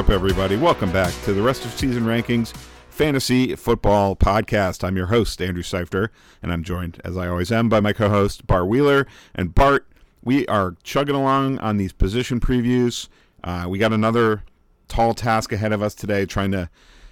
[0.00, 0.56] Up, everybody?
[0.56, 2.56] Welcome back to the rest of season rankings
[2.88, 4.82] fantasy football podcast.
[4.82, 6.10] I'm your host, Andrew Seifter,
[6.42, 9.06] and I'm joined, as I always am, by my co host, Bart Wheeler.
[9.34, 9.86] And Bart,
[10.24, 13.08] we are chugging along on these position previews.
[13.44, 14.42] Uh, we got another
[14.88, 16.70] tall task ahead of us today, trying to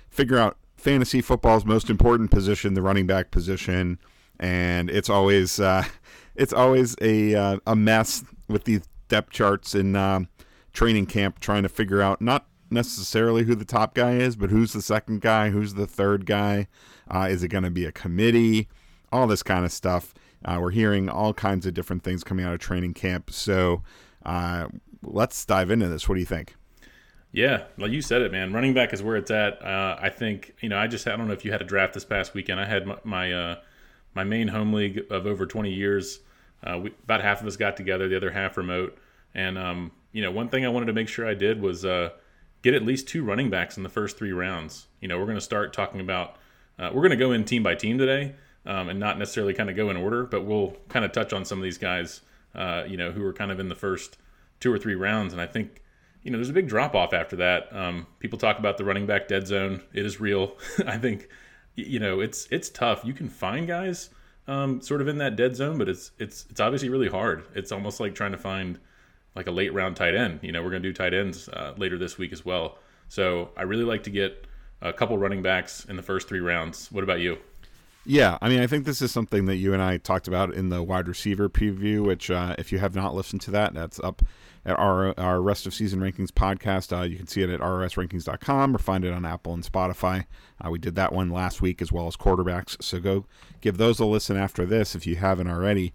[0.09, 3.99] figure out fantasy football's most important position, the running back position.
[4.41, 5.85] And it's always uh,
[6.37, 10.21] it's always a uh, a mess with these depth charts in uh,
[10.73, 14.73] training camp, trying to figure out not necessarily who the top guy is, but who's
[14.73, 16.69] the second guy, who's the third guy.
[17.13, 18.69] Uh, is it going to be a committee?
[19.11, 20.15] All this kind of stuff.
[20.45, 23.31] Uh, we're hearing all kinds of different things coming out of training camp.
[23.31, 23.83] So
[24.25, 24.69] uh,
[25.03, 26.09] let's dive into this.
[26.09, 26.55] What do you think?
[27.33, 28.53] Yeah, well, you said it, man.
[28.53, 29.63] Running back is where it's at.
[29.63, 30.79] Uh, I think you know.
[30.79, 32.59] I just I don't know if you had a draft this past weekend.
[32.59, 33.57] I had my my, uh,
[34.15, 36.21] my main home league of over 20 years.
[36.65, 38.97] Uh, we, about half of us got together, the other half remote.
[39.35, 41.85] And um, you know, one thing I wanted to make sure I did was
[42.63, 44.87] get at least two running backs in the first three rounds.
[45.01, 46.37] You know, we're going to start talking about.
[46.79, 49.69] Uh, we're going to go in team by team today, um, and not necessarily kind
[49.69, 52.21] of go in order, but we'll kind of touch on some of these guys.
[52.55, 54.17] Uh, you know, who are kind of in the first
[54.59, 55.83] two or three rounds, and I think
[56.23, 57.75] you know, there's a big drop off after that.
[57.75, 59.83] Um, people talk about the running back dead zone.
[59.93, 60.57] It is real.
[60.87, 61.29] I think,
[61.75, 63.03] you know, it's it's tough.
[63.05, 64.11] You can find guys
[64.47, 67.45] um, sort of in that dead zone, but it's it's it's obviously really hard.
[67.55, 68.79] It's almost like trying to find
[69.39, 70.41] like a late round tight end.
[70.43, 72.77] You know, we're going to do tight ends uh, later this week as well.
[73.09, 74.47] So I really like to get
[74.83, 76.91] a couple running backs in the first three rounds.
[76.91, 77.39] What about you?
[78.05, 80.71] Yeah, I mean, I think this is something that you and I talked about in
[80.71, 82.05] the wide receiver preview.
[82.05, 84.23] Which, uh, if you have not listened to that, that's up
[84.65, 86.97] at our our rest of season rankings podcast.
[86.97, 90.25] Uh, you can see it at rosrankings.com or find it on Apple and Spotify.
[90.65, 92.83] Uh, we did that one last week as well as quarterbacks.
[92.83, 93.27] So go
[93.61, 95.93] give those a listen after this if you haven't already.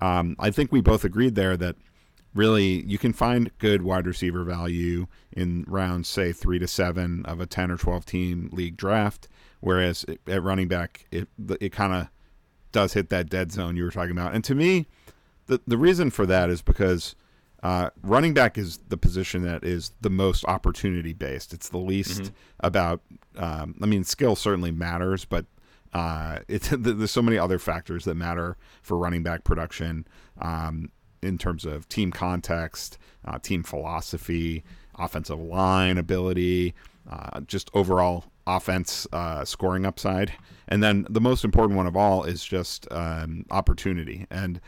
[0.00, 1.76] Um, I think we both agreed there that
[2.34, 7.40] really you can find good wide receiver value in rounds say three to seven of
[7.40, 9.28] a 10 or 12 team league draft
[9.60, 11.28] whereas at running back it
[11.60, 12.08] it kind of
[12.70, 14.86] does hit that dead zone you were talking about and to me
[15.46, 17.14] the the reason for that is because
[17.62, 21.52] uh, running back is the position that is the most opportunity based.
[21.52, 22.34] It's the least mm-hmm.
[22.60, 23.00] about.
[23.36, 25.46] Um, I mean, skill certainly matters, but
[25.92, 30.06] uh, it's there's so many other factors that matter for running back production
[30.40, 30.90] um,
[31.22, 34.64] in terms of team context, uh, team philosophy,
[34.98, 36.74] offensive line ability,
[37.10, 40.32] uh, just overall offense uh, scoring upside,
[40.68, 44.60] and then the most important one of all is just um, opportunity and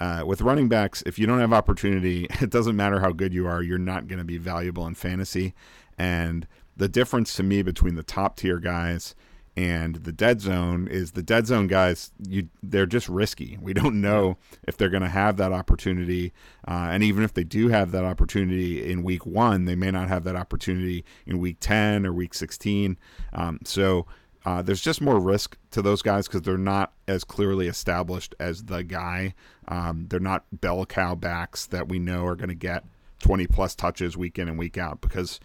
[0.00, 3.46] uh, with running backs, if you don't have opportunity, it doesn't matter how good you
[3.46, 5.54] are, you're not going to be valuable in fantasy.
[5.98, 6.46] And
[6.76, 9.14] the difference to me between the top tier guys
[9.58, 14.00] and the dead zone is the dead zone guys you they're just risky we don't
[14.00, 14.36] know
[14.68, 16.32] if they're going to have that opportunity
[16.68, 20.06] uh, and even if they do have that opportunity in week one they may not
[20.08, 22.96] have that opportunity in week 10 or week 16
[23.32, 24.06] um, so
[24.46, 28.64] uh, there's just more risk to those guys because they're not as clearly established as
[28.64, 29.34] the guy.
[29.66, 32.84] Um, they're not bell cow backs that we know are going to get
[33.18, 35.02] 20 plus touches week in and week out.
[35.02, 35.40] Because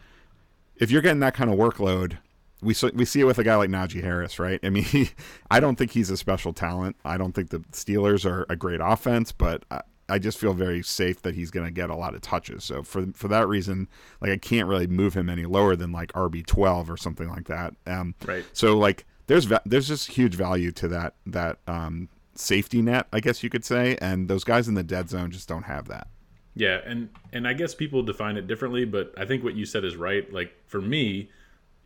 [0.77, 2.19] if you're getting that kind of workload,
[2.63, 4.59] we we see it with a guy like Najee Harris, right?
[4.63, 5.11] I mean, he,
[5.51, 6.95] I don't think he's a special talent.
[7.05, 10.83] I don't think the Steelers are a great offense, but I, I just feel very
[10.83, 12.63] safe that he's going to get a lot of touches.
[12.63, 13.87] So for for that reason,
[14.21, 17.47] like I can't really move him any lower than like RB twelve or something like
[17.47, 17.75] that.
[17.85, 18.45] Um, right.
[18.53, 23.19] So like there's va- there's just huge value to that that um, safety net, I
[23.19, 26.07] guess you could say, and those guys in the dead zone just don't have that.
[26.55, 29.83] Yeah, and and I guess people define it differently, but I think what you said
[29.83, 30.31] is right.
[30.31, 31.29] Like for me,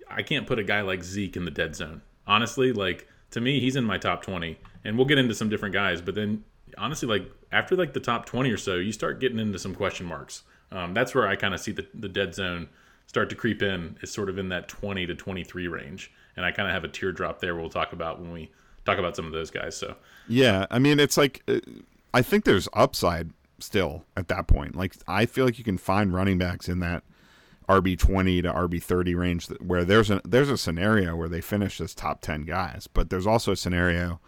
[0.09, 2.01] I can't put a guy like Zeke in the dead zone.
[2.25, 5.74] Honestly, like to me, he's in my top twenty, and we'll get into some different
[5.74, 6.01] guys.
[6.01, 6.44] But then
[6.77, 10.06] honestly, like after like the top 20 or so, you start getting into some question
[10.06, 10.44] marks.
[10.71, 12.68] Um, that's where I kind of see the, the dead zone
[13.06, 13.98] start to creep in.
[14.01, 16.89] Is sort of in that 20 to 23 range, and I kind of have a
[16.89, 17.56] teardrop there.
[17.56, 18.51] We'll talk about when we
[18.86, 19.77] talk about some of those guys.
[19.77, 19.95] So
[20.27, 21.60] yeah, I mean, it's like uh,
[22.13, 24.75] I think there's upside still at that point.
[24.75, 27.03] Like I feel like you can find running backs in that
[27.67, 31.81] RB twenty to RB thirty range where there's a there's a scenario where they finish
[31.81, 34.19] as top ten guys, but there's also a scenario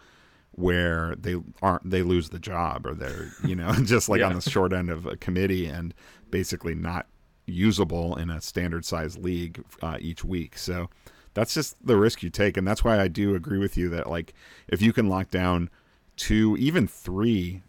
[0.52, 4.26] where they aren't they lose the job or they're you know just like yeah.
[4.26, 5.94] on the short end of a committee and
[6.30, 7.06] basically not
[7.46, 10.88] usable in a standard size league uh, each week so
[11.34, 14.08] that's just the risk you take and that's why i do agree with you that
[14.08, 14.34] like
[14.68, 15.70] if you can lock down
[16.16, 17.62] two even three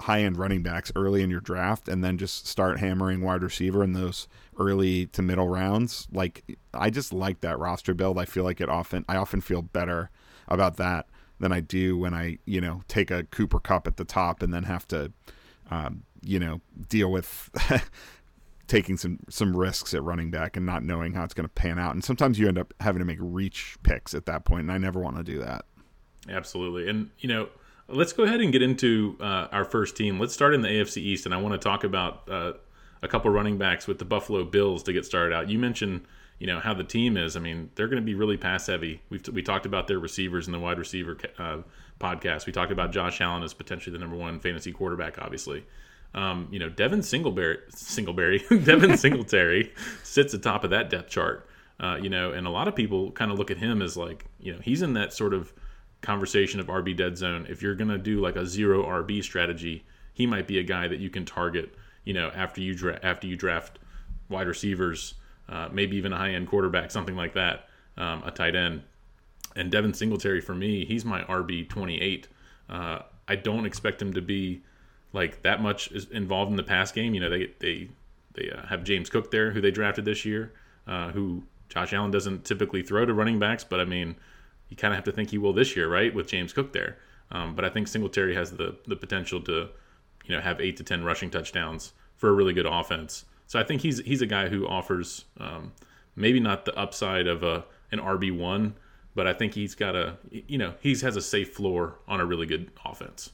[0.00, 3.82] high end running backs early in your draft and then just start hammering wide receiver
[3.82, 4.28] in those
[4.58, 6.44] early to middle rounds like
[6.74, 10.10] i just like that roster build i feel like it often i often feel better
[10.48, 11.06] about that
[11.40, 14.54] than I do when I, you know, take a Cooper Kupp at the top and
[14.54, 15.10] then have to,
[15.70, 17.50] um, you know, deal with
[18.68, 21.78] taking some some risks at running back and not knowing how it's going to pan
[21.78, 21.94] out.
[21.94, 24.78] And sometimes you end up having to make reach picks at that point, and I
[24.78, 25.64] never want to do that.
[26.28, 27.48] Absolutely, and you know,
[27.92, 30.18] let's go ahead and get into uh, our first team.
[30.18, 32.52] Let's start in the AFC East, and I want to talk about uh,
[33.02, 35.48] a couple running backs with the Buffalo Bills to get started out.
[35.48, 36.02] You mentioned
[36.40, 37.36] you know how the team is.
[37.36, 39.02] I mean, they're going to be really pass heavy.
[39.10, 41.58] We've we talked about their receivers in the wide receiver uh,
[42.00, 42.46] podcast.
[42.46, 45.64] We talked about Josh Allen as potentially the number one fantasy quarterback, obviously.
[46.14, 49.72] Um, you know, Devin Singleberry, Singleberry, Devin Singletary
[50.02, 51.46] sits atop of that depth chart.
[51.78, 54.24] Uh, you know, and a lot of people kind of look at him as like,
[54.38, 55.52] you know, he's in that sort of
[56.00, 57.46] conversation of RB dead zone.
[57.48, 60.98] If you're gonna do like a zero RB strategy, he might be a guy that
[60.98, 61.74] you can target.
[62.04, 63.78] You know, after you dra- after you draft
[64.28, 65.14] wide receivers,
[65.48, 68.82] uh, maybe even a high end quarterback, something like that, um, a tight end.
[69.56, 72.28] And Devin Singletary for me, he's my RB 28.
[72.68, 74.62] Uh, I don't expect him to be
[75.12, 77.14] like that much involved in the pass game.
[77.14, 77.88] You know, they they
[78.34, 80.52] they uh, have James Cook there, who they drafted this year,
[80.86, 84.16] uh, who Josh Allen doesn't typically throw to running backs, but I mean,
[84.70, 86.96] you kind of have to think he will this year, right, with James Cook there.
[87.32, 89.68] Um, but I think Singletary has the the potential to,
[90.24, 93.24] you know, have eight to ten rushing touchdowns for a really good offense.
[93.46, 95.72] So I think he's he's a guy who offers um,
[96.16, 98.74] maybe not the upside of a an RB one,
[99.14, 102.24] but I think he's got a you know he has a safe floor on a
[102.24, 103.30] really good offense.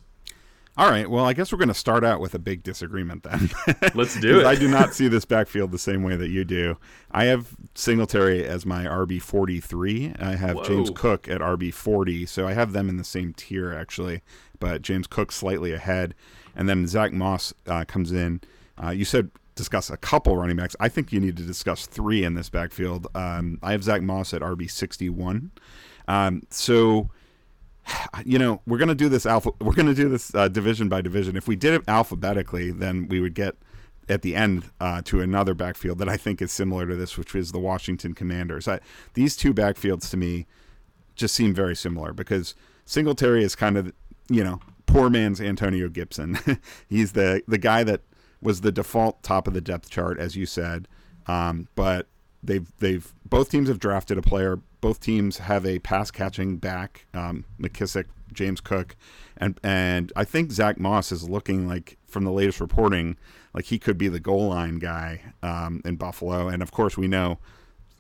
[0.78, 1.08] All right.
[1.08, 3.50] Well, I guess we're going to start out with a big disagreement then.
[3.94, 4.46] Let's do it.
[4.46, 6.76] I do not see this backfield the same way that you do.
[7.10, 10.14] I have Singletary as my RB 43.
[10.18, 10.64] I have Whoa.
[10.64, 12.26] James Cook at RB 40.
[12.26, 14.20] So I have them in the same tier, actually,
[14.60, 16.14] but James Cook slightly ahead.
[16.54, 18.42] And then Zach Moss uh, comes in.
[18.82, 20.76] Uh, you said discuss a couple running backs.
[20.78, 23.06] I think you need to discuss three in this backfield.
[23.14, 25.50] Um, I have Zach Moss at RB 61.
[26.06, 27.10] Um, so
[28.24, 29.50] you know, we're gonna do this alpha.
[29.60, 31.36] We're gonna do this uh, division by division.
[31.36, 33.56] If we did it alphabetically, then we would get
[34.08, 37.34] at the end uh, to another backfield that I think is similar to this, which
[37.34, 38.68] is the Washington Commanders.
[38.68, 38.80] I,
[39.14, 40.46] these two backfields to me
[41.16, 42.54] just seem very similar because
[42.84, 43.92] Singletary is kind of
[44.28, 46.38] you know poor man's Antonio Gibson.
[46.88, 48.02] He's the the guy that
[48.40, 50.86] was the default top of the depth chart, as you said,
[51.26, 52.06] um, but
[52.46, 57.06] they've they've both teams have drafted a player both teams have a pass catching back,
[57.12, 58.94] um, McKissic, James Cook,
[59.36, 63.16] and and I think Zach Moss is looking like from the latest reporting
[63.52, 67.08] like he could be the goal line guy um, in Buffalo, and of course we
[67.08, 67.38] know.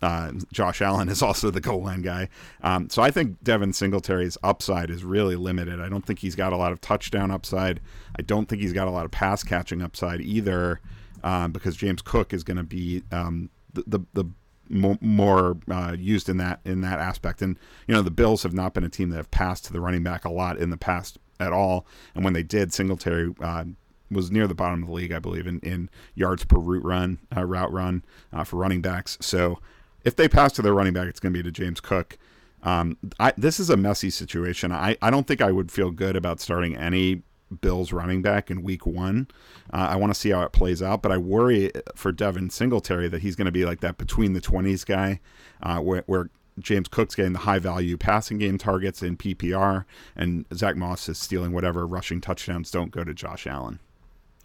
[0.00, 2.28] Uh, Josh Allen is also the goal line guy.
[2.62, 5.80] Um, so I think Devin Singletary's upside is really limited.
[5.80, 7.80] I don't think he's got a lot of touchdown upside.
[8.16, 10.80] I don't think he's got a lot of pass catching upside either,
[11.24, 13.48] um, because James Cook is going to be um,
[13.86, 14.24] the, the,
[14.68, 17.40] more uh, used in that in that aspect.
[17.40, 17.56] And
[17.86, 20.02] you know, the Bills have not been a team that have passed to the running
[20.02, 21.86] back a lot in the past at all.
[22.14, 23.64] And when they did, Singletary uh,
[24.10, 27.18] was near the bottom of the league, I believe, in, in yards per route run,
[27.36, 29.18] uh, route run uh, for running backs.
[29.20, 29.58] So
[30.04, 32.18] if they pass to their running back, it's going to be to James Cook.
[32.62, 34.72] Um, I, this is a messy situation.
[34.72, 37.22] I, I don't think I would feel good about starting any
[37.60, 39.28] Bills running back in week one.
[39.72, 43.08] Uh, I want to see how it plays out, but I worry for Devin Singletary
[43.08, 45.20] that he's going to be like that between the 20s guy
[45.62, 49.84] uh, where, where, James Cook's getting the high value passing game targets in PPR,
[50.16, 53.78] and Zach Moss is stealing whatever rushing touchdowns don't go to Josh Allen.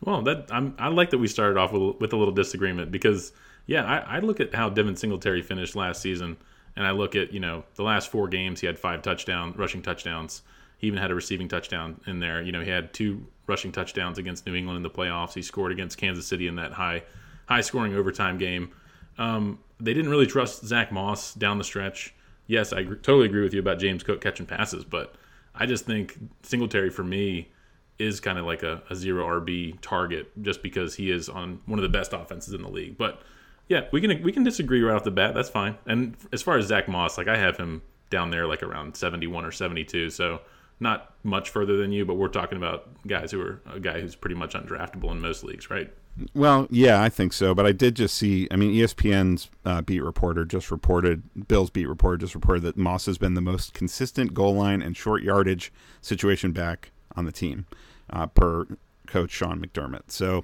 [0.03, 3.31] Well, that I'm, i like that we started off with, with a little disagreement because,
[3.65, 6.35] yeah, I, I look at how Devin Singletary finished last season,
[6.75, 9.81] and I look at you know the last four games he had five touchdown rushing
[9.81, 10.41] touchdowns
[10.81, 12.41] he even had a receiving touchdown in there.
[12.41, 15.33] You know, he had two rushing touchdowns against New England in the playoffs.
[15.33, 17.03] He scored against Kansas City in that high,
[17.45, 18.71] high scoring overtime game.
[19.19, 22.15] Um, they didn't really trust Zach Moss down the stretch.
[22.47, 25.13] Yes, I totally agree with you about James Cook catching passes, but
[25.53, 27.51] I just think Singletary for me
[27.99, 31.77] is kind of like a, a zero RB target just because he is on one
[31.77, 32.97] of the best offenses in the league.
[32.97, 33.21] But
[33.67, 35.35] yeah, we can we can disagree right off the bat.
[35.35, 35.77] That's fine.
[35.85, 39.45] And as far as Zach Moss, like I have him down there like around 71
[39.45, 40.09] or 72.
[40.09, 40.41] So
[40.81, 44.15] not much further than you, but we're talking about guys who are a guy who's
[44.15, 45.93] pretty much undraftable in most leagues, right?
[46.33, 47.55] Well, yeah, I think so.
[47.55, 48.47] But I did just see.
[48.51, 51.47] I mean, ESPN's uh, beat reporter just reported.
[51.47, 54.97] Bill's beat reporter just reported that Moss has been the most consistent goal line and
[54.97, 55.71] short yardage
[56.01, 57.67] situation back on the team,
[58.09, 58.65] uh, per
[59.07, 60.09] coach Sean McDermott.
[60.09, 60.43] So.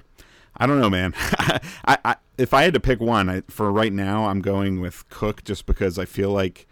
[0.59, 1.13] I don't know, man.
[1.85, 5.07] I, I, if I had to pick one I, for right now, I'm going with
[5.09, 6.66] Cook just because I feel like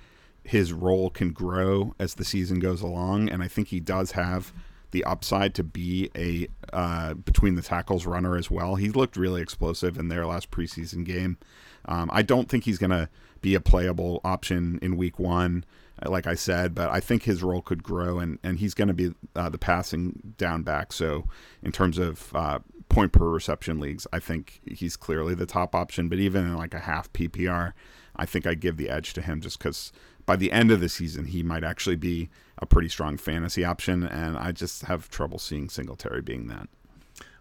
[0.46, 4.54] his role can grow as the season goes along, and I think he does have
[4.92, 8.76] the upside to be a uh, between the tackles runner as well.
[8.76, 11.38] He looked really explosive in their last preseason game.
[11.86, 13.10] Um, I don't think he's going to
[13.42, 15.66] be a playable option in week one,
[16.04, 18.88] uh, like I said, but I think his role could grow, and, and he's going
[18.88, 20.94] to be uh, the passing down back.
[20.94, 21.28] So,
[21.62, 22.60] in terms of uh,
[22.90, 26.10] point per reception leagues, I think he's clearly the top option.
[26.10, 27.74] But even in like a half PPR,
[28.16, 29.92] I think I give the edge to him just because
[30.26, 34.04] by the end of the season he might actually be a pretty strong fantasy option,
[34.04, 36.68] and I just have trouble seeing Singletary being that.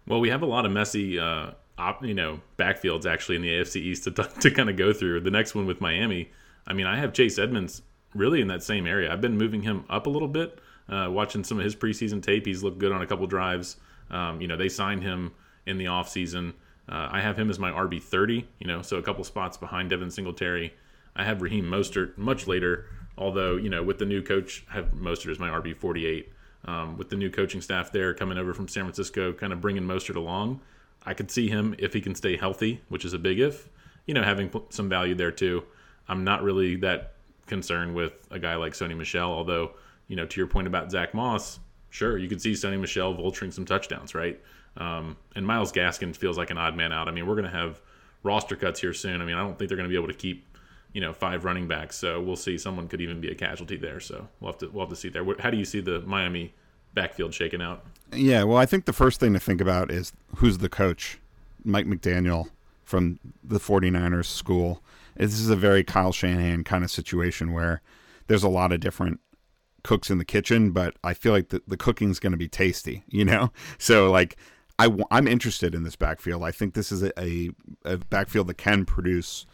[0.07, 3.49] Well, we have a lot of messy, uh, op, you know, backfields actually in the
[3.49, 4.11] AFC East to,
[4.41, 5.21] to kind of go through.
[5.21, 6.31] The next one with Miami,
[6.67, 7.81] I mean, I have Chase Edmonds
[8.13, 9.11] really in that same area.
[9.11, 10.59] I've been moving him up a little bit.
[10.87, 13.77] Uh, watching some of his preseason tape, he's looked good on a couple drives.
[14.11, 15.31] Um, you know, they signed him
[15.65, 16.53] in the offseason.
[16.87, 18.47] Uh, I have him as my RB thirty.
[18.59, 20.73] You know, so a couple spots behind Devin Singletary.
[21.15, 22.85] I have Raheem Mostert much later,
[23.17, 26.31] although you know with the new coach, I have Mostert as my RB forty eight.
[26.67, 29.83] Um, with the new coaching staff there coming over from San Francisco, kind of bringing
[29.83, 30.61] Mostert along,
[31.05, 33.69] I could see him if he can stay healthy, which is a big if.
[34.07, 35.63] You know, having some value there too.
[36.07, 37.13] I'm not really that
[37.45, 39.31] concerned with a guy like Sony Michel.
[39.31, 39.71] although
[40.07, 43.53] you know to your point about Zach Moss, sure you could see Sony Michel vulturing
[43.53, 44.41] some touchdowns, right?
[44.77, 47.07] Um, and Myles Gaskin feels like an odd man out.
[47.07, 47.81] I mean, we're going to have
[48.23, 49.21] roster cuts here soon.
[49.21, 50.45] I mean, I don't think they're going to be able to keep
[50.95, 51.97] you know five running backs.
[51.97, 52.57] So we'll see.
[52.57, 53.99] Someone could even be a casualty there.
[53.99, 55.25] So we'll have to we'll have to see there.
[55.39, 56.53] How do you see the Miami
[56.93, 57.85] backfield shaking out?
[58.13, 61.19] Yeah, well, I think the first thing to think about is who's the coach.
[61.65, 62.49] Mike McDaniel
[62.83, 64.81] from the 49ers school.
[65.17, 67.81] This is a very Kyle Shanahan kind of situation where
[68.27, 69.19] there's a lot of different
[69.83, 73.03] cooks in the kitchen, but I feel like the, the cooking's going to be tasty,
[73.09, 73.51] you know?
[73.79, 74.37] So, like,
[74.77, 76.43] I, I'm interested in this backfield.
[76.43, 77.49] I think this is a, a,
[77.83, 79.47] a backfield that can produce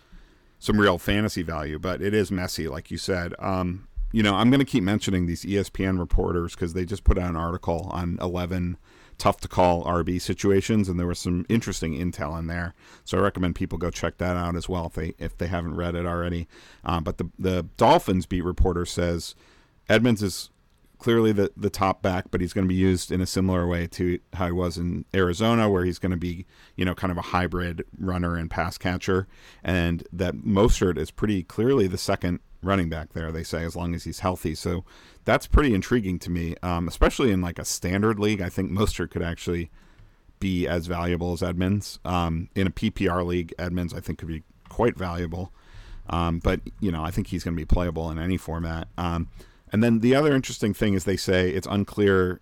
[0.61, 3.33] some real fantasy value, but it is messy, like you said.
[3.39, 7.17] Um, you know, I'm going to keep mentioning these ESPN reporters because they just put
[7.17, 8.77] out an article on 11
[9.17, 12.75] tough to call RB situations, and there was some interesting intel in there.
[13.05, 15.75] So I recommend people go check that out as well if they if they haven't
[15.75, 16.47] read it already.
[16.85, 19.33] Um, but the the Dolphins beat reporter says
[19.89, 20.51] Edmonds is
[21.01, 23.88] clearly the, the top back, but he's going to be used in a similar way
[23.88, 27.17] to how he was in Arizona, where he's going to be, you know, kind of
[27.17, 29.27] a hybrid runner and pass catcher.
[29.63, 33.96] And that Mostert is pretty clearly the second running back there, they say, as long
[33.96, 34.53] as he's healthy.
[34.53, 34.86] So
[35.25, 38.41] that's pretty intriguing to me, um, especially in like a standard league.
[38.41, 39.72] I think Mostert could actually
[40.39, 41.98] be as valuable as Edmonds.
[42.05, 45.51] Um, in a PPR league, Edmonds, I think, could be quite valuable.
[46.12, 48.88] Um, but, you know, I think he's going to be playable in any format.
[49.71, 52.41] And then the other interesting thing is they say it's unclear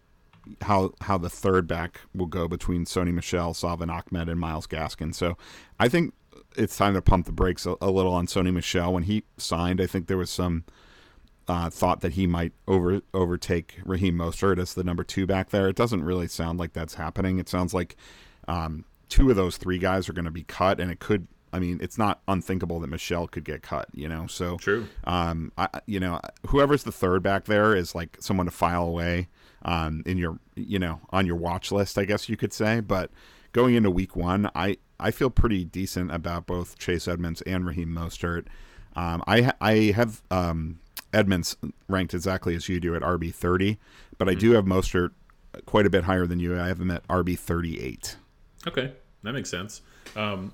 [0.61, 5.13] how how the third back will go between Sony Michel, Salvon Ahmed, and Myles Gaskin.
[5.13, 5.37] So
[5.79, 6.13] I think
[6.55, 8.93] it's time to pump the brakes a, a little on Sony Michel.
[8.93, 10.63] When he signed, I think there was some
[11.47, 15.67] uh, thought that he might over overtake Raheem Mostert as the number two back there.
[15.67, 17.39] It doesn't really sound like that's happening.
[17.39, 17.95] It sounds like
[18.47, 21.59] um, two of those three guys are going to be cut, and it could I
[21.59, 24.27] mean, it's not unthinkable that Michel could get cut, you know.
[24.27, 24.87] So true.
[25.05, 29.27] Um, I, you know, whoever's the third back there is like someone to file away,
[29.63, 32.79] um, in your, you know, on your watch list, I guess you could say.
[32.79, 33.11] But
[33.51, 37.89] going into week one, I, I feel pretty decent about both Chase Edmonds and Raheem
[37.89, 38.45] Mostert.
[38.95, 40.79] Um, I, I have um,
[41.13, 41.55] Edmonds
[41.87, 43.79] ranked exactly as you do at RB thirty,
[44.17, 44.39] but I mm-hmm.
[44.39, 45.11] do have Mostert
[45.65, 46.59] quite a bit higher than you.
[46.59, 48.17] I have him at RB thirty eight.
[48.67, 49.81] Okay, that makes sense.
[50.15, 50.53] Um,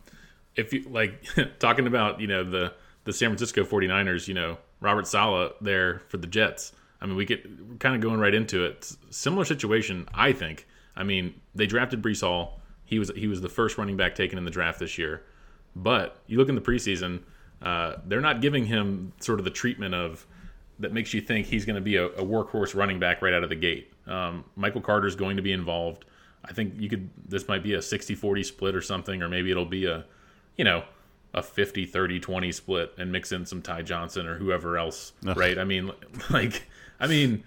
[0.56, 1.24] if you like
[1.60, 6.18] talking about you know the the San Francisco 49ers, you know Robert Saleh there for
[6.18, 6.72] the Jets.
[7.02, 8.92] I mean, we get kind of going right into it.
[9.10, 10.68] Similar situation, I think.
[10.96, 12.62] I mean, they drafted Breece Hall.
[12.86, 15.24] He was he was the first running back taken in the draft this year.
[15.76, 17.22] But you look in the preseason,
[17.62, 20.26] uh, they're not giving him sort of the treatment of
[20.80, 23.44] that makes you think he's going to be a, a, workhorse running back right out
[23.44, 23.94] of the gate.
[24.08, 26.06] Um, Michael Carter's going to be involved.
[26.44, 29.66] I think you could this might be a 60-40 split or something, or maybe it'll
[29.66, 30.06] be a
[30.58, 30.84] you know,
[31.34, 35.38] a 50 30 20 split and mix in some Ty Johnson or whoever else, Ugh.
[35.38, 35.58] right?
[35.58, 35.92] I mean,
[36.30, 36.68] like,
[37.00, 37.44] I mean,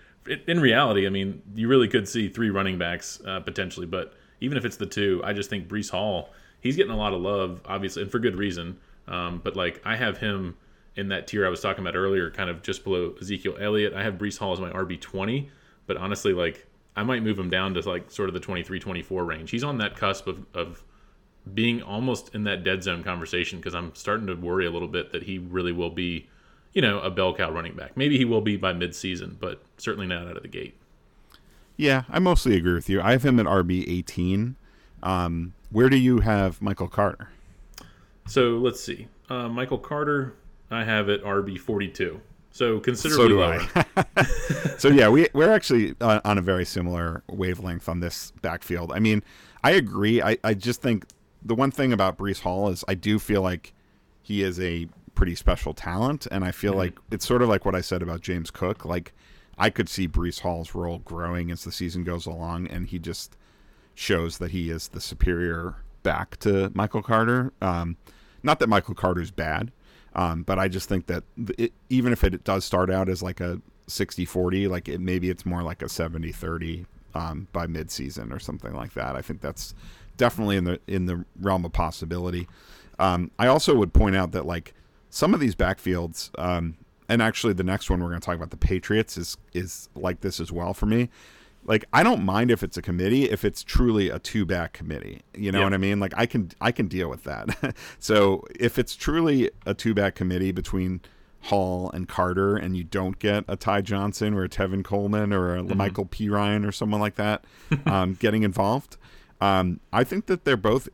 [0.46, 4.58] in reality, I mean, you really could see three running backs uh, potentially, but even
[4.58, 7.62] if it's the two, I just think Breece Hall, he's getting a lot of love,
[7.64, 8.78] obviously, and for good reason.
[9.08, 10.56] Um, but like, I have him
[10.96, 13.94] in that tier I was talking about earlier, kind of just below Ezekiel Elliott.
[13.94, 15.50] I have Breece Hall as my RB 20,
[15.86, 19.24] but honestly, like, I might move him down to like sort of the 23 24
[19.24, 19.50] range.
[19.50, 20.82] He's on that cusp of, of
[21.54, 25.12] being almost in that dead zone conversation because I'm starting to worry a little bit
[25.12, 26.28] that he really will be,
[26.72, 27.96] you know, a bell cow running back.
[27.96, 30.74] Maybe he will be by midseason, but certainly not out of the gate.
[31.76, 33.00] Yeah, I mostly agree with you.
[33.00, 34.56] I have him at RB 18.
[35.02, 37.30] Um, where do you have Michael Carter?
[38.26, 39.08] So let's see.
[39.30, 40.34] Uh, Michael Carter,
[40.70, 42.20] I have at RB 42.
[42.50, 43.68] So considerably so do lower.
[44.16, 44.24] I.
[44.78, 48.90] so yeah, we we're actually uh, on a very similar wavelength on this backfield.
[48.92, 49.22] I mean,
[49.62, 50.20] I agree.
[50.22, 51.06] I, I just think
[51.42, 53.72] the one thing about Breece Hall is I do feel like
[54.22, 56.80] he is a pretty special talent, and I feel mm-hmm.
[56.80, 58.84] like it's sort of like what I said about James Cook.
[58.84, 59.12] Like
[59.58, 63.36] I could see Breece Hall's role growing as the season goes along, and he just
[63.94, 67.52] shows that he is the superior back to Michael Carter.
[67.60, 67.96] Um,
[68.42, 69.72] not that Michael Carter's bad,
[70.14, 71.24] um, but I just think that
[71.58, 75.44] it, even if it does start out as like a 60-40, like it, maybe it's
[75.44, 79.16] more like a 70-30 um, by midseason or something like that.
[79.16, 79.74] I think that's
[80.18, 82.46] definitely in the in the realm of possibility.
[82.98, 84.74] Um, I also would point out that like
[85.08, 86.76] some of these backfields, um,
[87.08, 90.20] and actually the next one we're going to talk about the Patriots is is like
[90.20, 91.08] this as well for me.
[91.64, 95.22] Like I don't mind if it's a committee if it's truly a two back committee.
[95.34, 96.00] You know what I mean?
[96.00, 97.74] Like I can I can deal with that.
[97.98, 101.00] so if it's truly a two back committee between
[101.42, 105.56] Hall and Carter, and you don't get a Ty Johnson or a Tevin Coleman or
[105.56, 107.44] a Michael P Ryan or someone like that
[107.86, 108.96] um, getting involved,
[109.40, 110.88] um, I think that they're both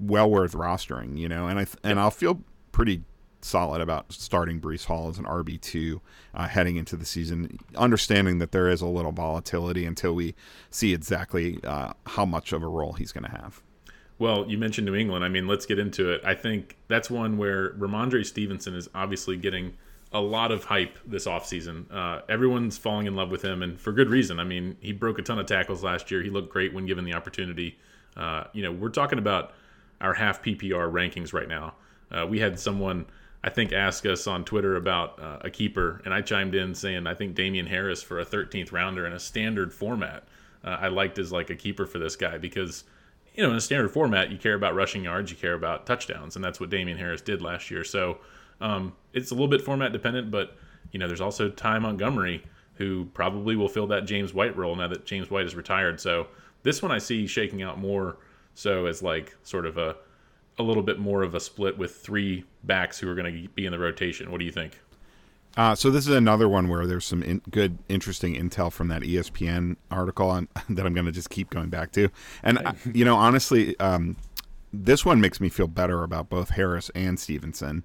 [0.00, 1.18] well worth rostering.
[1.18, 3.02] You know, and I th- and I'll feel pretty
[3.44, 6.00] solid about starting Breece Hall as an RB two
[6.34, 10.34] uh, heading into the season, understanding that there is a little volatility until we
[10.70, 13.62] see exactly uh, how much of a role he's going to have.
[14.18, 15.24] Well, you mentioned New England.
[15.24, 16.22] I mean, let's get into it.
[16.24, 19.76] I think that's one where Rhamondre Stevenson is obviously getting
[20.14, 21.92] a lot of hype this offseason.
[21.92, 24.38] Uh, everyone's falling in love with him, and for good reason.
[24.38, 26.22] I mean, he broke a ton of tackles last year.
[26.22, 27.76] He looked great when given the opportunity.
[28.16, 29.52] Uh, you know, we're talking about
[30.00, 31.74] our half PPR rankings right now.
[32.12, 33.06] Uh, we had someone,
[33.42, 37.08] I think, ask us on Twitter about uh, a keeper, and I chimed in saying
[37.08, 40.22] I think Damien Harris for a 13th rounder in a standard format.
[40.62, 42.84] Uh, I liked as like a keeper for this guy because
[43.34, 46.36] you know, in a standard format, you care about rushing yards, you care about touchdowns,
[46.36, 47.82] and that's what Damien Harris did last year.
[47.82, 48.18] So
[48.64, 50.56] um, it's a little bit format dependent, but
[50.90, 52.42] you know, there's also Ty Montgomery
[52.76, 56.00] who probably will fill that James White role now that James White is retired.
[56.00, 56.28] So
[56.62, 58.16] this one I see shaking out more
[58.54, 59.96] so as like sort of a
[60.58, 63.66] a little bit more of a split with three backs who are going to be
[63.66, 64.30] in the rotation.
[64.30, 64.80] What do you think?
[65.56, 69.02] Uh, so this is another one where there's some in, good, interesting intel from that
[69.02, 72.08] ESPN article on, that I'm going to just keep going back to.
[72.42, 74.16] And uh, you know, honestly, um,
[74.72, 77.84] this one makes me feel better about both Harris and Stevenson.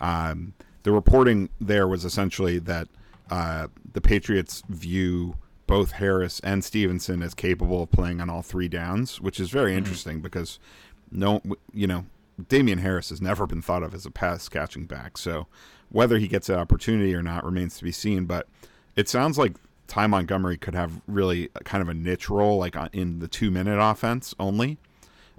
[0.00, 2.88] Um, the reporting there was essentially that
[3.30, 5.36] uh, the Patriots view
[5.66, 9.76] both Harris and Stevenson as capable of playing on all three downs, which is very
[9.76, 10.58] interesting because
[11.12, 11.40] no,
[11.72, 12.06] you know,
[12.48, 15.16] Damien Harris has never been thought of as a pass catching back.
[15.18, 15.46] So
[15.90, 18.24] whether he gets that opportunity or not remains to be seen.
[18.24, 18.48] But
[18.96, 23.18] it sounds like Ty Montgomery could have really kind of a niche role, like in
[23.18, 24.78] the two minute offense only.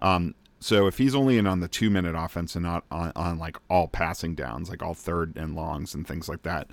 [0.02, 3.40] Um, so if he's only in on the two minute offense and not on, on
[3.40, 6.68] like all passing downs, like all third and longs and things like that,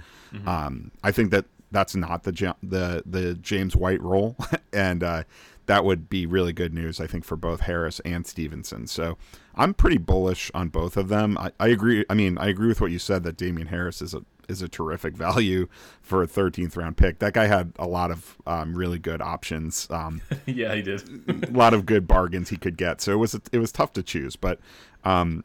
[0.46, 4.36] um, I think that that's not the the the James White role,
[4.72, 5.24] and uh,
[5.66, 8.86] that would be really good news, I think, for both Harris and Stevenson.
[8.86, 9.16] So
[9.54, 11.36] I'm pretty bullish on both of them.
[11.38, 12.04] I, I agree.
[12.10, 14.68] I mean, I agree with what you said that Damien Harris is a is a
[14.68, 15.68] terrific value
[16.00, 17.18] for a 13th round pick.
[17.18, 19.86] That guy had a lot of um, really good options.
[19.90, 21.48] Um, yeah, he did.
[21.48, 23.00] a lot of good bargains he could get.
[23.00, 24.58] So it was it was tough to choose, but
[25.04, 25.44] um,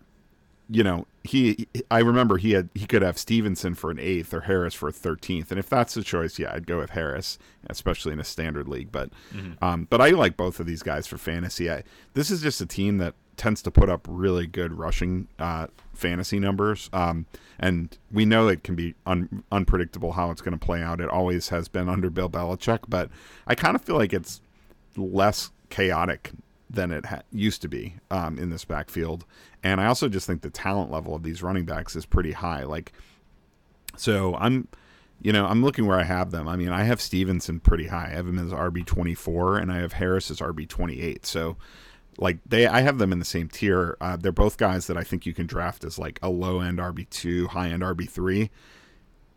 [0.69, 4.41] you know he I remember he had he could have Stevenson for an eighth or
[4.41, 7.37] Harris for a thirteenth, and if that's the choice, yeah, I'd go with Harris,
[7.69, 8.91] especially in a standard league.
[8.91, 9.09] But
[9.61, 11.69] um, but I like both of these guys for fantasy.
[11.71, 15.67] I, this is just a team that tends to put up really good rushing uh,
[15.93, 17.25] fantasy numbers, um,
[17.59, 21.01] and we know it can be un- unpredictable how it's going to play out.
[21.01, 23.09] It always has been under Bill Belichick, but
[23.47, 24.41] I kind of feel like it's
[24.95, 26.31] less chaotic
[26.69, 29.25] than it ha- used to be um, in this backfield.
[29.63, 32.63] And I also just think the talent level of these running backs is pretty high.
[32.63, 32.91] Like,
[33.95, 34.67] so I'm,
[35.21, 36.47] you know, I'm looking where I have them.
[36.47, 38.07] I mean, I have Stevenson pretty high.
[38.07, 41.25] I have him as RB 24, and I have Harris as RB 28.
[41.25, 41.55] So,
[42.17, 43.97] like they, I have them in the same tier.
[44.01, 46.79] Uh, they're both guys that I think you can draft as like a low end
[46.79, 48.49] RB two, high end RB three,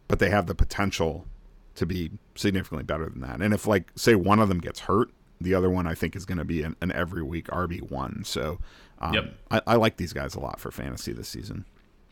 [0.08, 1.26] but they have the potential
[1.74, 3.40] to be significantly better than that.
[3.40, 5.10] And if like say one of them gets hurt,
[5.40, 8.24] the other one I think is going to be an, an every week RB one.
[8.24, 8.58] So
[8.98, 9.34] um, Yep.
[9.50, 11.64] I, I like these guys a lot for fantasy this season.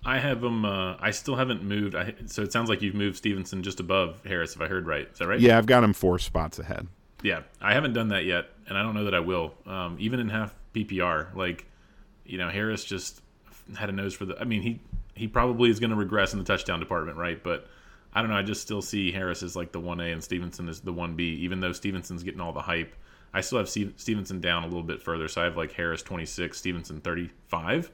[0.07, 0.67] I have them.
[0.67, 1.95] Uh, I still haven't moved.
[1.95, 5.09] I, so it sounds like you've moved Stevenson just above Harris, if I heard right.
[5.11, 5.41] Is that right?
[5.41, 6.89] Yeah, I've got him four spots ahead.
[7.25, 9.55] Yeah, I haven't done that yet, and I don't know that I will.
[9.65, 11.67] Um, even in half PPR, like
[12.27, 13.23] you know, Harris just
[13.75, 14.39] had a nose for the.
[14.39, 14.79] I mean, he
[15.15, 17.43] he probably is going to regress in the touchdown department, right?
[17.43, 17.67] But
[18.13, 18.37] I don't know.
[18.37, 21.17] I just still see Harris as like the one A and Stevenson is the one
[21.17, 21.35] B.
[21.41, 22.95] Even though Stevenson's getting all the hype,
[23.33, 25.27] I still have Steve- Stevenson down a little bit further.
[25.27, 27.91] So I have like Harris twenty six, Stevenson thirty five,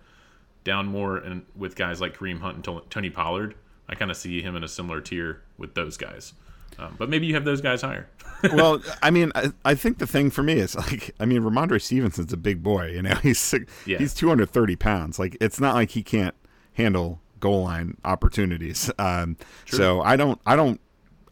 [0.64, 3.54] down more, and with guys like Kareem Hunt and Tony Pollard,
[3.88, 6.32] I kind of see him in a similar tier with those guys.
[6.78, 8.09] Um, but maybe you have those guys higher.
[8.54, 11.80] well, I mean, I, I think the thing for me is like, I mean, Rhamondre
[11.80, 12.87] Stevenson's a big boy.
[12.87, 13.98] You know, he's six, Yeah.
[13.98, 15.18] he's 230 pounds.
[15.18, 16.35] Like, it's not like he can't
[16.74, 18.90] handle goal line opportunities.
[18.98, 20.80] Um, so I don't, I don't,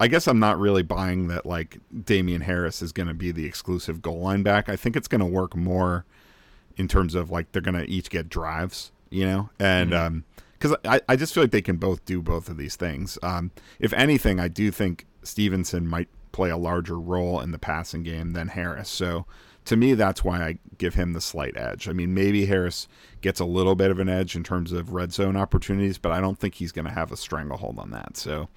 [0.01, 3.44] I guess I'm not really buying that like Damien Harris is going to be the
[3.46, 4.68] exclusive goal line back.
[4.68, 6.05] I think it's going to work more
[6.77, 10.07] in terms of like they're going to each get drives, you know, and mm-hmm.
[10.07, 10.24] um,
[10.59, 13.18] because I, I just feel like they can both do both of these things.
[13.23, 18.03] Um, if anything, I do think Stevenson might play a larger role in the passing
[18.03, 18.88] game than Harris.
[18.88, 19.27] So
[19.64, 21.88] to me, that's why I give him the slight edge.
[21.88, 22.88] I mean, maybe Harris
[23.21, 26.21] gets a little bit of an edge in terms of red zone opportunities, but I
[26.21, 28.16] don't think he's going to have a stranglehold on that.
[28.16, 28.49] So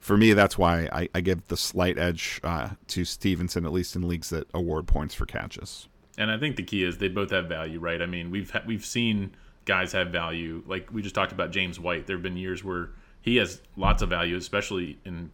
[0.00, 3.94] for me, that's why I, I give the slight edge uh, to Stevenson, at least
[3.94, 5.88] in leagues that award points for catches.
[6.16, 8.02] And I think the key is they both have value, right?
[8.02, 9.36] I mean, we've ha- we've seen
[9.68, 10.64] guys have value.
[10.66, 12.06] Like we just talked about James White.
[12.06, 12.88] There have been years where
[13.20, 15.30] he has lots of value, especially in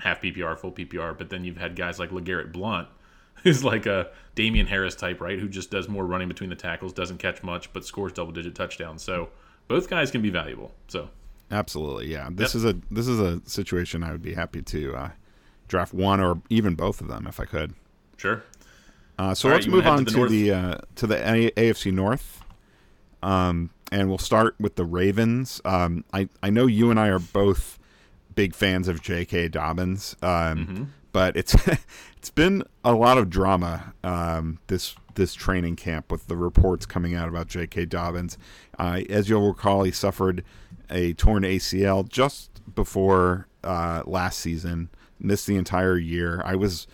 [0.00, 1.16] half PPR, full PPR.
[1.16, 2.88] But then you've had guys like LeGarrette Blunt,
[3.44, 5.38] who's like a Damien Harris type, right?
[5.38, 8.56] Who just does more running between the tackles, doesn't catch much, but scores double digit
[8.56, 9.02] touchdowns.
[9.02, 9.30] So
[9.68, 10.72] both guys can be valuable.
[10.88, 11.08] So
[11.50, 12.28] absolutely, yeah.
[12.30, 12.56] This yep.
[12.56, 15.10] is a this is a situation I would be happy to uh,
[15.68, 17.72] draft one or even both of them if I could.
[18.16, 18.42] Sure.
[19.16, 21.50] Uh, so All let's right, move on to the, to the, uh, to the A-
[21.52, 22.42] AFC North.
[23.22, 25.60] Um, and we'll start with the Ravens.
[25.64, 27.78] Um, I I know you and I are both
[28.34, 29.48] big fans of J.K.
[29.48, 30.84] Dobbins, um, mm-hmm.
[31.12, 31.54] but it's
[32.16, 37.14] it's been a lot of drama um, this this training camp with the reports coming
[37.14, 37.86] out about J.K.
[37.86, 38.38] Dobbins.
[38.78, 40.44] Uh, as you'll recall, he suffered
[40.90, 46.42] a torn ACL just before uh, last season, missed the entire year.
[46.44, 46.86] I was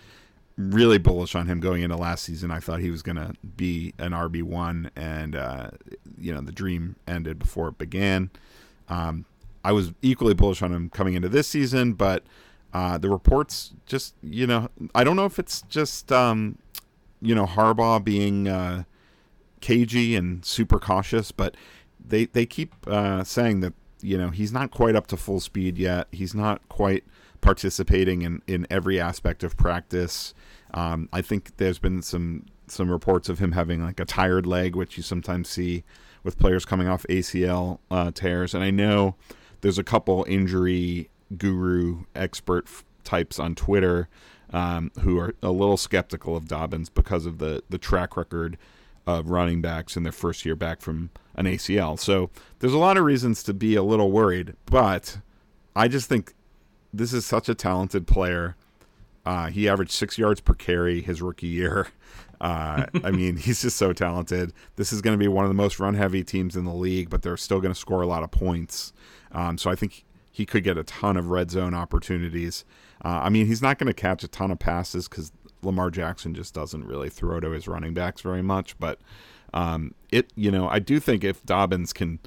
[0.57, 2.51] really bullish on him going into last season.
[2.51, 5.71] I thought he was going to be an RB one, and uh,
[6.19, 8.31] you know the dream ended before it began.
[8.89, 9.25] Um,
[9.65, 12.25] I was equally bullish on him coming into this season, but
[12.73, 16.59] uh, the reports just you know I don't know if it's just um,
[17.21, 18.85] you know Harbaugh being uh,
[19.61, 21.57] cagey and super cautious, but
[22.05, 25.79] they they keep uh, saying that you know he's not quite up to full speed
[25.79, 26.09] yet.
[26.13, 27.05] He's not quite
[27.43, 30.33] participating in, in every aspect of practice.
[30.73, 34.75] Um, I think there's been some some reports of him having like a tired leg,
[34.75, 35.85] which you sometimes see
[36.25, 38.55] with players coming off ACL uh, tears.
[38.55, 39.17] And I know
[39.61, 44.09] there's a couple injury guru expert f- types on Twitter
[44.51, 48.57] um, who are a little skeptical of Dobbins because of the the track record
[49.07, 51.99] of running backs in their first year back from an ACL.
[51.99, 55.19] So there's a lot of reasons to be a little worried, but
[55.75, 56.35] I just think
[56.93, 58.57] this is such a talented player.
[59.25, 61.89] Uh, he averaged six yards per carry his rookie year.
[62.43, 64.53] Uh, I mean, he's just so talented.
[64.75, 67.09] This is going to be one of the most run heavy teams in the league,
[67.09, 68.93] but they're still going to score a lot of points.
[69.31, 72.65] Um, so I think he could get a ton of red zone opportunities.
[73.05, 75.31] Uh, I mean, he's not going to catch a ton of passes because
[75.63, 78.77] Lamar Jackson just doesn't really throw to his running backs very much.
[78.81, 78.99] But
[79.55, 82.19] um, it, you know, I do think if Dobbins can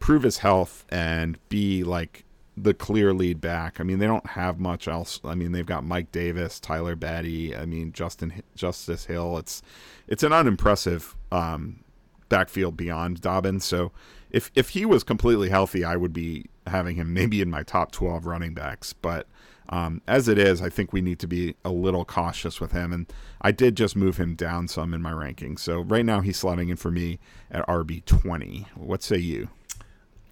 [0.00, 2.24] prove his health and be like
[2.56, 3.80] the clear lead back.
[3.80, 5.20] I mean, they don't have much else.
[5.24, 7.58] I mean, they've got Mike Davis, Tyler Badie.
[7.58, 9.38] I mean, Justin Justice Hill.
[9.38, 9.62] It's
[10.06, 11.80] it's an unimpressive um,
[12.28, 13.64] backfield beyond Dobbins.
[13.64, 13.92] So
[14.30, 17.92] if if he was completely healthy, I would be having him maybe in my top
[17.92, 18.92] twelve running backs.
[18.92, 19.26] But
[19.68, 22.92] um, as it is, I think we need to be a little cautious with him.
[22.92, 25.60] And I did just move him down some in my rankings.
[25.60, 27.18] So right now he's slotting in for me
[27.50, 28.66] at RB twenty.
[28.74, 29.48] What say you?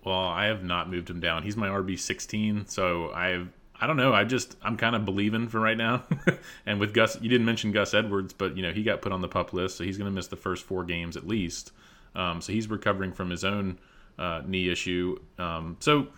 [0.04, 1.42] Well, I have not moved him down.
[1.42, 3.48] He's my RB sixteen, so I've
[3.80, 4.12] I don't know.
[4.12, 6.04] I just I'm kind of believing for right now.
[6.66, 9.20] and with Gus, you didn't mention Gus Edwards, but you know he got put on
[9.20, 11.72] the pup list, so he's going to miss the first four games at least.
[12.14, 13.78] Um, so he's recovering from his own
[14.18, 15.18] uh, knee issue.
[15.38, 16.08] Um, so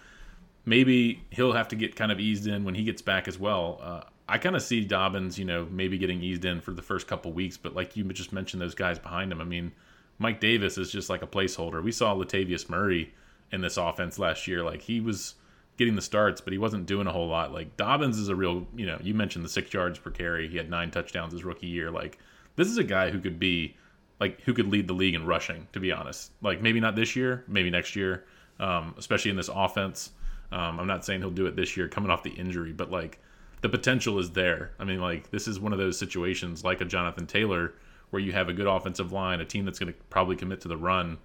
[0.66, 3.80] maybe he'll have to get kind of eased in when he gets back as well.
[3.82, 7.06] Uh, I kind of see Dobbins, you know, maybe getting eased in for the first
[7.06, 9.40] couple weeks, but like you just mentioned, those guys behind him.
[9.40, 9.72] I mean,
[10.18, 11.82] Mike Davis is just like a placeholder.
[11.82, 13.12] We saw Latavius Murray
[13.54, 14.62] in this offense last year.
[14.62, 15.36] Like he was
[15.76, 17.52] getting the starts, but he wasn't doing a whole lot.
[17.52, 20.48] Like Dobbins is a real, you know, you mentioned the six yards per carry.
[20.48, 21.90] He had nine touchdowns his rookie year.
[21.90, 22.18] Like
[22.56, 23.76] this is a guy who could be
[24.20, 25.66] like who could lead the league in rushing.
[25.72, 28.24] To be honest, like maybe not this year, maybe next year,
[28.60, 30.10] um, especially in this offense.
[30.52, 33.18] Um, I'm not saying he'll do it this year, coming off the injury, but like
[33.62, 34.72] the potential is there.
[34.78, 37.72] I mean, like this is one of those situations like a Jonathan Taylor
[38.10, 40.68] where you have a good offensive line, a team that's going to probably commit to
[40.68, 41.18] the run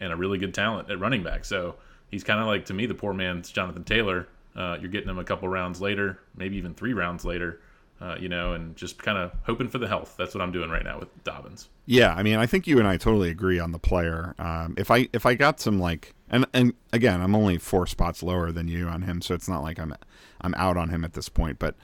[0.00, 1.44] and a really good talent at running back.
[1.44, 1.76] So
[2.10, 4.28] he's kind of like to me the poor man's Jonathan Taylor.
[4.54, 7.60] Uh, you're getting him a couple rounds later, maybe even three rounds later.
[8.00, 10.16] Uh, you know, and just kind of hoping for the health.
[10.18, 11.68] That's what I'm doing right now with Dobbins.
[11.86, 14.34] Yeah, I mean, I think you and I totally agree on the player.
[14.40, 18.20] Um, if I if I got some like, and and again, I'm only four spots
[18.20, 19.94] lower than you on him, so it's not like I'm
[20.40, 21.60] I'm out on him at this point.
[21.60, 21.76] But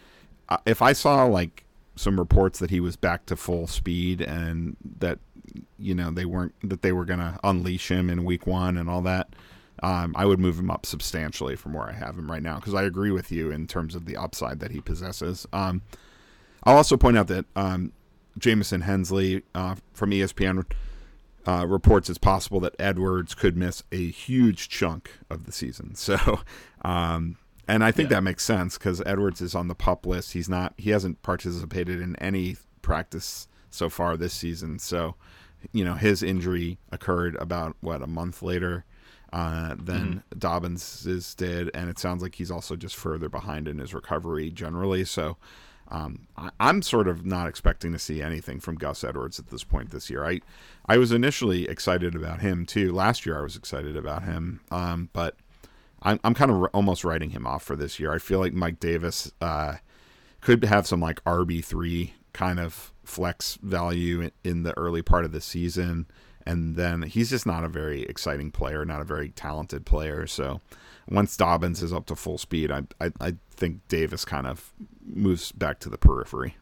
[0.49, 1.63] uh, if I saw like
[1.99, 5.19] some reports that he was back to full speed and that
[5.79, 8.89] you know they weren't that they were going to unleash him in week one and
[8.89, 9.29] all that.
[9.83, 12.75] um, I would move him up substantially from where I have him right now because
[12.75, 15.47] I agree with you in terms of the upside that he possesses.
[15.53, 15.83] Um,
[16.65, 17.93] I'll also point out that um,
[18.41, 20.65] Hensley uh, from ESPN
[21.47, 25.95] uh, reports it's possible that Edwards could miss a huge chunk of the season.
[25.95, 26.41] So,
[26.83, 27.37] um,
[27.69, 28.17] and I think yeah.
[28.17, 30.33] that makes sense because Edwards is on the pup list.
[30.33, 30.73] He's not.
[30.79, 34.79] He hasn't participated in any practice so far this season.
[34.79, 35.17] So,
[35.73, 38.87] you know, his injury occurred about what a month later
[39.35, 40.39] uh, than mm-hmm.
[40.39, 45.05] Dobbins did, and it sounds like he's also just further behind in his recovery generally.
[45.05, 45.37] So.
[45.91, 49.65] Um, I, am sort of not expecting to see anything from Gus Edwards at this
[49.65, 50.23] point this year.
[50.23, 50.43] I,
[50.85, 52.93] I was initially excited about him too.
[52.93, 55.37] Last year I was excited about him, um, but
[56.03, 58.13] I'm, I'm kind of r- almost writing him off for this year.
[58.13, 59.77] I feel like Mike Davis uh,
[60.41, 65.25] could have some like RB three kind of flex value in, in the early part
[65.25, 66.07] of the season,
[66.47, 70.27] and then he's just not a very exciting player, not a very talented player.
[70.27, 70.61] So
[71.09, 74.73] once Dobbins is up to full speed, I I, I think Davis kind of
[75.05, 76.57] moves back to the periphery.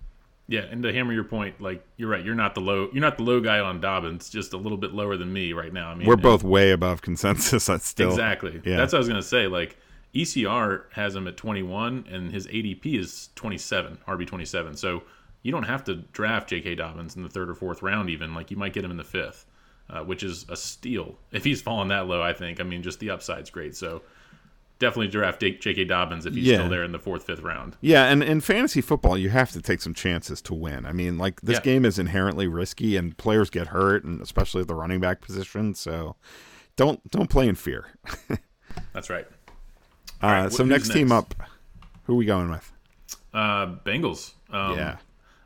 [0.49, 3.17] Yeah, and to hammer your point, like you're right, you're not the low, you're not
[3.17, 5.89] the low guy on Dobbins, just a little bit lower than me right now.
[5.89, 7.67] I mean, we're both way above consensus.
[7.67, 8.63] That's still exactly.
[8.65, 8.77] Yeah.
[8.77, 9.49] That's what I was gonna say.
[9.49, 9.77] Like
[10.15, 14.77] ECR has him at 21, and his ADP is 27, RB 27.
[14.77, 15.03] So
[15.43, 16.77] you don't have to draft J.K.
[16.77, 18.33] Dobbins in the third or fourth round, even.
[18.33, 19.47] Like you might get him in the fifth,
[19.91, 22.23] uh, which is a steal if he's fallen that low.
[22.23, 22.61] I think.
[22.61, 23.77] I mean, just the upside's great.
[23.77, 24.03] So
[24.79, 25.85] definitely draft J.K.
[25.85, 26.57] Dobbins if he's yeah.
[26.57, 27.77] still there in the fourth, fifth round.
[27.81, 30.87] Yeah, and in fantasy football, you have to take some chances to win.
[30.87, 31.63] I mean, like this yeah.
[31.63, 35.75] game is inherently risky, and players get hurt, and especially at the running back position.
[35.75, 36.17] So
[36.77, 37.87] don't don't play in fear.
[38.93, 39.27] That's right.
[40.23, 41.35] Uh, right, so next, next, team up,
[42.05, 42.73] who are we going with?
[43.35, 44.33] Uh, Bengals.
[44.51, 44.97] Um, yeah.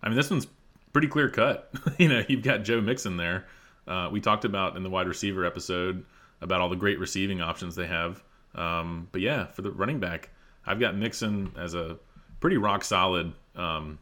[0.02, 0.46] I mean, this one's
[0.92, 1.72] pretty clear cut.
[1.98, 3.46] you know, you've got Joe Mixon there.
[3.86, 6.04] Uh, we talked about in the wide receiver episode
[6.40, 8.22] about all the great receiving options they have.
[8.54, 10.30] Um, but yeah, for the running back,
[10.66, 11.98] I've got Mixon as a
[12.40, 13.32] pretty rock solid.
[13.54, 13.98] Um,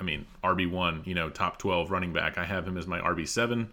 [0.00, 2.38] I mean, RB one, you know, top twelve running back.
[2.38, 3.70] I have him as my RB seven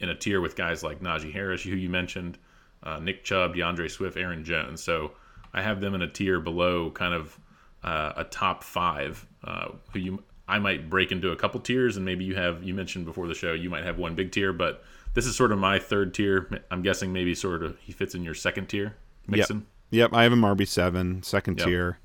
[0.00, 2.38] in a tier with guys like Najee Harris, who you mentioned,
[2.82, 4.82] uh, Nick Chubb, D'Andre Swift, Aaron Jones.
[4.82, 5.12] So
[5.52, 7.38] I have them in a tier below, kind of
[7.82, 9.26] uh, a top five.
[9.44, 12.74] Uh, who you I might break into a couple tiers, and maybe you have you
[12.74, 14.82] mentioned before the show you might have one big tier, but
[15.14, 16.48] this is sort of my third tier.
[16.70, 18.96] I'm guessing maybe sort of he fits in your second tier.
[19.28, 19.66] Mixon.
[19.90, 20.10] Yep.
[20.10, 21.66] yep, I have him RB seven, second yep.
[21.66, 21.98] tier.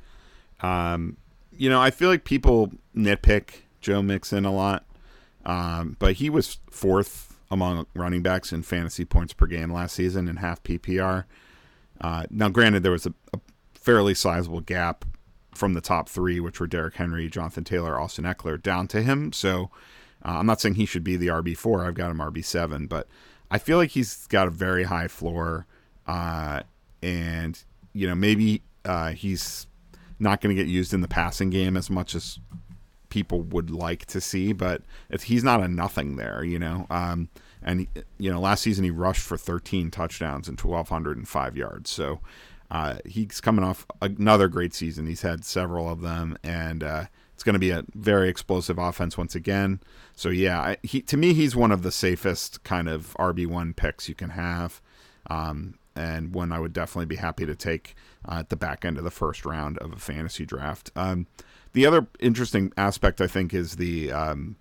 [0.62, 1.18] Um,
[1.52, 4.86] you know, I feel like people nitpick Joe Mixon a lot,
[5.46, 10.28] um, but he was fourth among running backs in fantasy points per game last season
[10.28, 11.26] in half PPR.
[12.02, 13.40] Uh, now, granted, there was a, a,
[13.74, 15.04] fairly sizable gap
[15.54, 19.34] from the top three, which were Derrick Henry, Jonathan Taylor, Austin Ekeler, down to him.
[19.34, 19.70] So
[20.26, 21.86] uh, I'm not saying he should be the RB four.
[21.86, 23.08] I've got him RB seven, but
[23.52, 25.68] I feel like he's got a very high floor.
[26.08, 26.62] Uh,
[27.04, 27.64] and
[27.94, 29.68] you know maybe uh, he's
[30.20, 32.40] not going to get used in the passing game as much as
[33.10, 34.82] people would like to see, but
[35.22, 36.88] he's not a nothing there, you know.
[36.90, 37.30] Um,
[37.62, 37.88] and
[38.18, 41.90] you know, last season he rushed for 13 touchdowns and 1,205 yards.
[41.90, 42.20] So
[42.72, 45.06] uh, he's coming off another great season.
[45.06, 49.18] He's had several of them, and uh, it's going to be a very explosive offense
[49.18, 49.80] once again.
[50.16, 53.74] So yeah, I, he to me he's one of the safest kind of RB one
[53.74, 54.82] picks you can have.
[55.30, 57.96] Um, and one I would definitely be happy to take
[58.28, 60.92] uh, at the back end of the first round of a fantasy draft.
[60.96, 61.28] Um,
[61.74, 64.56] the other interesting aspect, I think, is the um,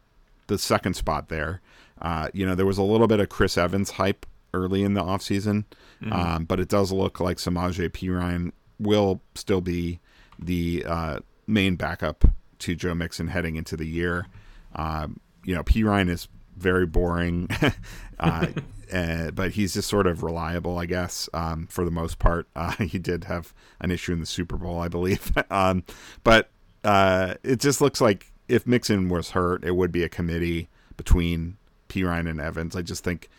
[0.47, 1.61] the second spot there.
[2.01, 5.03] Uh, you know, there was a little bit of Chris Evans hype early in the
[5.03, 5.65] offseason,
[6.03, 6.13] mm-hmm.
[6.13, 10.01] um, but it does look like Samaje Perine will still be
[10.39, 12.25] the uh, main backup
[12.59, 14.27] to Joe Mixon heading into the year.
[14.75, 17.49] Um, you know, Perine is very boring.
[18.19, 18.47] uh,
[18.93, 22.47] uh, but he's just sort of reliable, I guess, um, for the most part.
[22.63, 25.33] Uh, he did have an issue in the Super Bowl, I believe.
[25.51, 25.83] um,
[26.23, 26.51] but
[26.85, 31.57] uh, it just looks like if Mixon was hurt, it would be a committee between
[31.89, 32.77] Perine and Evans.
[32.77, 33.31] I just think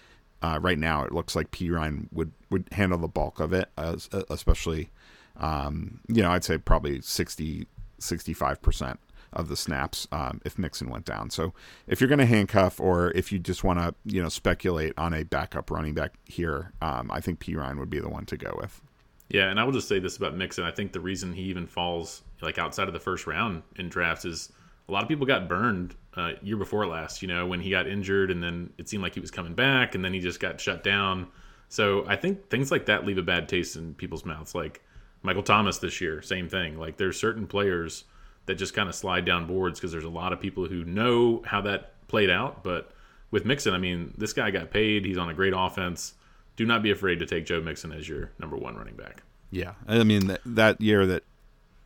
[0.42, 4.90] uh, right now it looks like Perine would, would handle the bulk of it, especially,
[5.38, 7.68] um, you know, I'd say probably 60,
[8.02, 8.98] 65%
[9.36, 11.30] of the snaps um, if Mixon went down.
[11.30, 11.54] So
[11.88, 15.14] if you're going to handcuff or if you just want to, you know, speculate on
[15.14, 18.58] a backup running back here, um, I think Perine would be the one to go
[18.60, 18.82] with.
[19.30, 20.64] Yeah, and I will just say this about Mixon.
[20.64, 24.26] I think the reason he even falls like outside of the first round in drafts
[24.26, 24.52] is
[24.88, 27.22] a lot of people got burned uh, year before last.
[27.22, 29.96] You know, when he got injured, and then it seemed like he was coming back,
[29.96, 31.28] and then he just got shut down.
[31.70, 34.54] So I think things like that leave a bad taste in people's mouths.
[34.54, 34.84] Like
[35.24, 36.78] Michael Thomas this year, same thing.
[36.78, 38.04] Like there's certain players
[38.46, 41.42] that just kind of slide down boards because there's a lot of people who know
[41.46, 42.64] how that played out.
[42.64, 42.92] But
[43.32, 45.06] with Mixon, I mean, this guy got paid.
[45.06, 46.14] He's on a great offense.
[46.56, 49.24] do not be afraid to take Joe Mixon as your number one running back.
[49.52, 51.24] Yeah, I mean that, that year that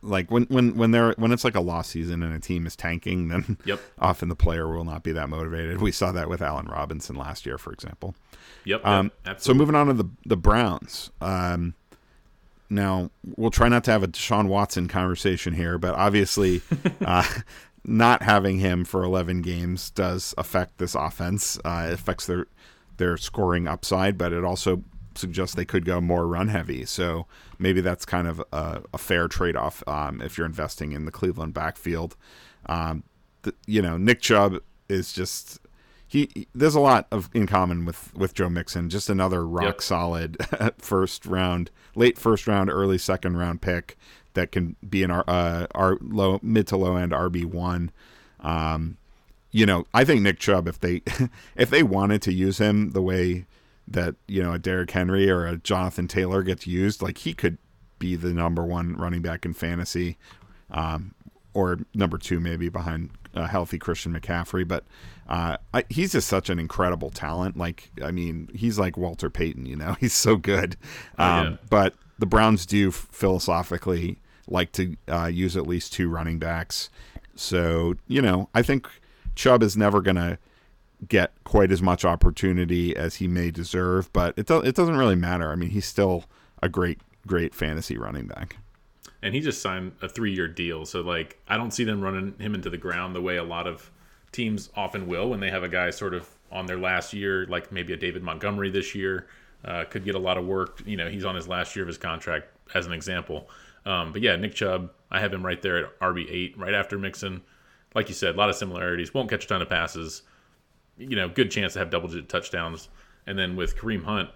[0.02, 2.76] like when when when they're when it's like a lost season and a team is
[2.76, 3.80] tanking, then yep.
[3.98, 5.80] often the player will not be that motivated.
[5.80, 8.14] We saw that with Allen Robinson last year, for example.
[8.64, 8.86] Yep.
[8.86, 11.10] Um, yep so moving on to the the Browns.
[11.20, 11.74] Um,
[12.70, 16.62] now we'll try not to have a Deshaun Watson conversation here, but obviously,
[17.04, 17.26] uh,
[17.84, 21.58] not having him for 11 games does affect this offense.
[21.64, 22.46] Uh, it affects their
[22.98, 24.82] their scoring upside, but it also
[25.14, 26.84] suggests they could go more run heavy.
[26.84, 27.26] So
[27.58, 31.10] maybe that's kind of a, a fair trade off um, if you're investing in the
[31.10, 32.16] Cleveland backfield.
[32.66, 33.04] Um,
[33.42, 35.60] the, you know, Nick Chubb is just
[36.08, 38.88] he, he, there's a lot of in common with with Joe Mixon.
[38.88, 39.82] Just another rock yep.
[39.82, 40.36] solid
[40.78, 43.96] first round, late first round, early second round pick
[44.32, 47.90] that can be in our uh, our low mid to low end RB one.
[48.40, 48.96] Um,
[49.50, 51.02] you know, I think Nick Chubb, if they
[51.56, 53.46] if they wanted to use him the way
[53.86, 57.58] that you know a Derrick Henry or a Jonathan Taylor gets used, like he could
[57.98, 60.16] be the number one running back in fantasy,
[60.70, 61.14] um,
[61.52, 64.66] or number two maybe behind a healthy Christian McCaffrey.
[64.66, 64.84] But
[65.28, 67.56] uh, I, he's just such an incredible talent.
[67.56, 69.66] Like, I mean, he's like Walter Payton.
[69.66, 70.76] You know, he's so good.
[71.18, 71.56] Um, oh, yeah.
[71.70, 76.90] But the Browns do philosophically like to uh, use at least two running backs.
[77.34, 78.88] So you know, I think
[79.34, 80.38] Chubb is never going to
[81.06, 85.14] get quite as much opportunity as he may deserve, but it do- it doesn't really
[85.14, 85.52] matter.
[85.52, 86.24] I mean, he's still
[86.62, 88.56] a great great fantasy running back.
[89.22, 92.34] And he just signed a three year deal, so like I don't see them running
[92.38, 93.90] him into the ground the way a lot of
[94.32, 97.72] teams often will when they have a guy sort of on their last year, like
[97.72, 99.26] maybe a David Montgomery this year,
[99.64, 100.82] uh, could get a lot of work.
[100.86, 103.48] You know, he's on his last year of his contract, as an example.
[103.84, 106.98] Um, but yeah, Nick Chubb, I have him right there at RB eight, right after
[106.98, 107.42] Mixon.
[107.94, 109.14] Like you said, a lot of similarities.
[109.14, 110.22] Won't catch a ton of passes.
[110.96, 112.88] You know, good chance to have double digit touchdowns.
[113.26, 114.30] And then with Kareem Hunt,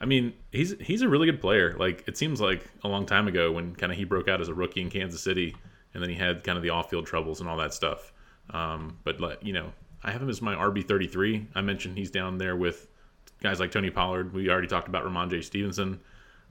[0.00, 1.74] I mean, he's he's a really good player.
[1.78, 4.48] Like it seems like a long time ago when kind of he broke out as
[4.48, 5.56] a rookie in Kansas City,
[5.94, 8.12] and then he had kind of the off field troubles and all that stuff.
[8.50, 11.46] Um, but you know, I have him as my RB thirty three.
[11.54, 12.88] I mentioned he's down there with
[13.42, 14.34] guys like Tony Pollard.
[14.34, 16.00] We already talked about Rhamondre Stevenson.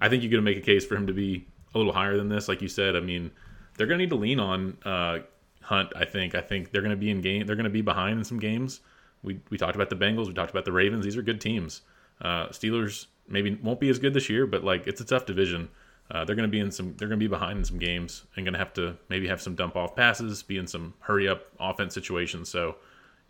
[0.02, 2.18] I think you're going to make a case for him to be a little higher
[2.18, 2.96] than this, like you said.
[2.96, 3.32] I mean,
[3.78, 5.20] they're going to need to lean on uh,
[5.62, 5.94] Hunt.
[5.96, 6.34] I think.
[6.34, 7.46] I think they're going to be in game.
[7.46, 8.82] They're going to be behind in some games.
[9.22, 10.28] We we talked about the Bengals.
[10.28, 11.06] We talked about the Ravens.
[11.06, 11.82] These are good teams.
[12.22, 15.70] Uh, Steelers maybe won't be as good this year, but like it's a tough division.
[16.12, 16.96] Uh, they're going to be in some.
[16.98, 19.42] They're going to be behind in some games and going to have to maybe have
[19.42, 22.50] some dump off passes, be in some hurry up offense situations.
[22.50, 22.76] So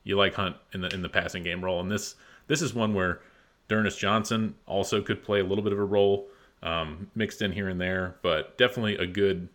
[0.03, 2.15] you like Hunt in the in the passing game role, and this
[2.47, 3.21] this is one where
[3.67, 6.27] D'Ernest Johnson also could play a little bit of a role,
[6.63, 9.49] um, mixed in here and there, but definitely a good.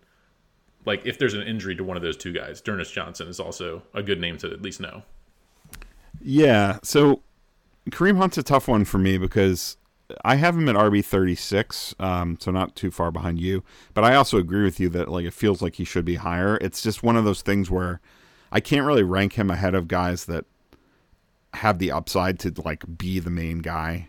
[0.87, 3.83] Like if there's an injury to one of those two guys, D'Ernest Johnson is also
[3.93, 5.03] a good name to at least know.
[6.23, 6.79] Yeah.
[6.83, 7.21] So
[7.91, 9.77] Kareem Hunt's a tough one for me because
[10.25, 13.63] I have him at RB thirty six, um, so not too far behind you.
[13.95, 16.57] But I also agree with you that like it feels like he should be higher.
[16.61, 18.01] It's just one of those things where
[18.53, 20.45] I can't really rank him ahead of guys that
[21.55, 24.09] have the upside to like be the main guy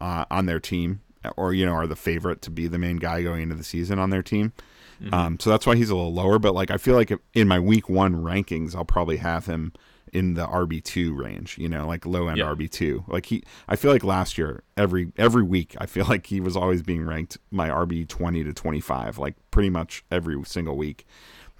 [0.00, 1.00] uh, on their team,
[1.36, 3.98] or you know are the favorite to be the main guy going into the season
[3.98, 4.52] on their team.
[5.00, 5.14] Mm-hmm.
[5.14, 6.38] Um, so that's why he's a little lower.
[6.38, 9.72] But like I feel like in my week one rankings, I'll probably have him
[10.12, 12.46] in the RB two range, you know, like low end yeah.
[12.46, 13.04] RB two.
[13.06, 16.56] Like he, I feel like last year every every week I feel like he was
[16.56, 21.06] always being ranked my RB twenty to twenty five, like pretty much every single week.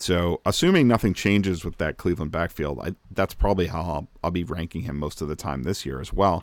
[0.00, 4.44] So assuming nothing changes with that Cleveland backfield, I, that's probably how I'll, I'll, be
[4.44, 6.42] ranking him most of the time this year as well.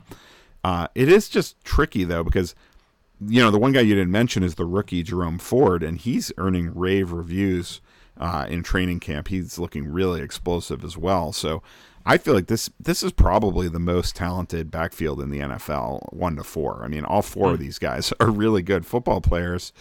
[0.62, 2.54] Uh, it is just tricky though because
[3.20, 6.32] you know the one guy you didn't mention is the rookie Jerome Ford, and he's
[6.38, 7.80] earning rave reviews.
[8.20, 11.32] Uh, in training camp, he's looking really explosive as well.
[11.32, 11.62] So
[12.08, 16.36] I feel like this this is probably the most talented backfield in the NFL, one
[16.36, 16.80] to four.
[16.82, 17.62] I mean, all four of hmm.
[17.64, 19.74] these guys are really good football players,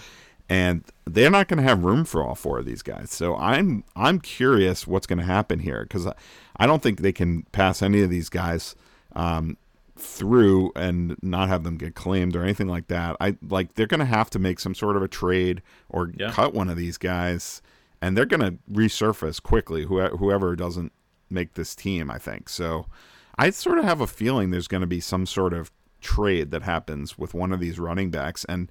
[0.50, 3.12] and they're not going to have room for all four of these guys.
[3.12, 6.14] So I'm I'm curious what's going to happen here because I,
[6.58, 8.76] I don't think they can pass any of these guys
[9.16, 9.56] um,
[9.96, 13.16] through and not have them get claimed or anything like that.
[13.22, 16.32] I like they're going to have to make some sort of a trade or yeah.
[16.32, 17.62] cut one of these guys,
[18.02, 19.86] and they're going to resurface quickly.
[19.86, 20.92] whoever doesn't
[21.30, 22.50] make this team, I think.
[22.50, 22.86] So
[23.38, 25.72] I sort of have a feeling there's going to be some sort of
[26.02, 28.70] trade that happens with one of these running backs and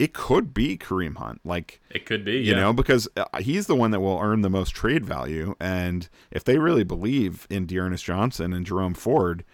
[0.00, 1.42] it could be Kareem Hunt.
[1.44, 2.60] Like it could be, you yeah.
[2.60, 5.54] know, because uh, he's the one that will earn the most trade value.
[5.60, 9.44] And if they really believe in D'Ernest Johnson and Jerome Ford,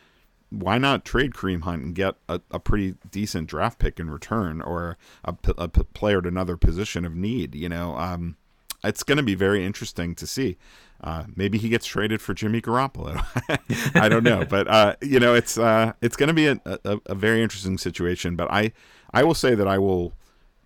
[0.51, 4.63] why not trade Kareem Hunt and get a, a pretty decent draft pick in return
[4.63, 7.57] or a, a, player at another position of need?
[7.57, 8.37] You know, um,
[8.85, 10.59] it's going to be very interesting to see.
[11.03, 13.25] Uh, maybe he gets traded for Jimmy Garoppolo.
[13.95, 16.99] I don't know, but uh, you know, it's uh, it's going to be a, a,
[17.07, 18.35] a, very interesting situation.
[18.35, 18.73] But I
[19.13, 20.15] I will say that I will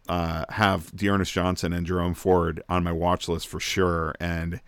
[0.09, 4.15] uh, have D'Ernest Johnson and Jerome Ford on my watch list for sure.
[4.21, 4.61] And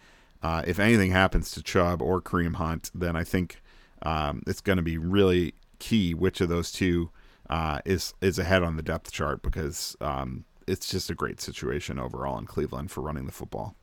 [0.43, 3.61] uh, if anything happens to Chubb or Kareem Hunt, then I think
[4.03, 7.11] um, it's going to be really key which of those two
[7.51, 11.99] uh, is is ahead on the depth chart because um, it's just a great situation
[11.99, 13.75] overall in Cleveland for running the football.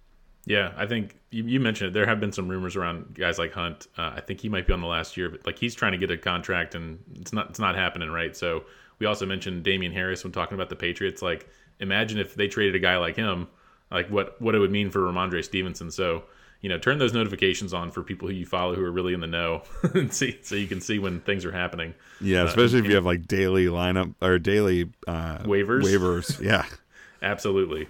[0.50, 1.94] Yeah, I think you, you mentioned it.
[1.94, 3.86] There have been some rumors around guys like Hunt.
[3.96, 5.98] Uh, I think he might be on the last year, but like he's trying to
[6.00, 8.36] get a contract and it's not it's not happening, right?
[8.36, 8.64] So
[8.98, 11.22] we also mentioned Damien Harris when talking about the Patriots.
[11.22, 11.48] Like,
[11.80, 13.48] imagine if they traded a guy like him,
[13.92, 15.92] like what what it would mean for Rhamondre Stevenson.
[15.92, 16.24] So
[16.62, 19.20] you know, turn those notifications on for people who you follow who are really in
[19.20, 19.62] the know,
[19.94, 21.94] and see so you can see when things are happening.
[22.22, 25.84] Yeah, uh, especially uh, if you have like daily lineup or daily uh, waivers.
[25.84, 26.66] Waivers, yeah,
[27.22, 27.88] absolutely.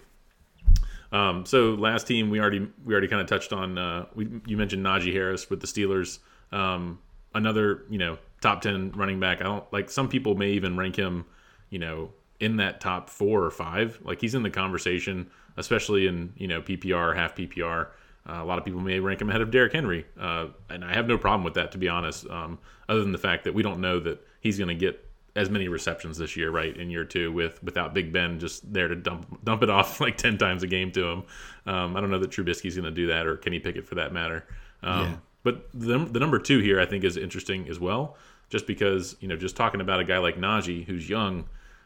[1.11, 3.77] Um, so last team we already we already kind of touched on.
[3.77, 6.19] Uh, we you mentioned Najee Harris with the Steelers.
[6.51, 6.99] Um,
[7.33, 9.41] another you know top ten running back.
[9.41, 11.25] I don't like some people may even rank him,
[11.69, 13.99] you know, in that top four or five.
[14.03, 17.87] Like he's in the conversation, especially in you know PPR, half PPR.
[18.27, 20.93] Uh, a lot of people may rank him ahead of Derrick Henry, uh, and I
[20.93, 22.29] have no problem with that, to be honest.
[22.29, 25.08] Um, other than the fact that we don't know that he's going to get
[25.39, 26.75] as many receptions this year, right?
[26.75, 30.17] In year two, with without Big Ben just there to dump dump it off like
[30.17, 31.23] ten times a game to him.
[31.65, 34.11] Um, I don't know that Trubisky's going to do that, or Kenny Pickett for that
[34.11, 34.45] matter.
[34.83, 35.15] Um, yeah.
[35.43, 38.17] But the the number two here, I think, is interesting as well,
[38.49, 41.45] just because you know, just talking about a guy like Najee who's young,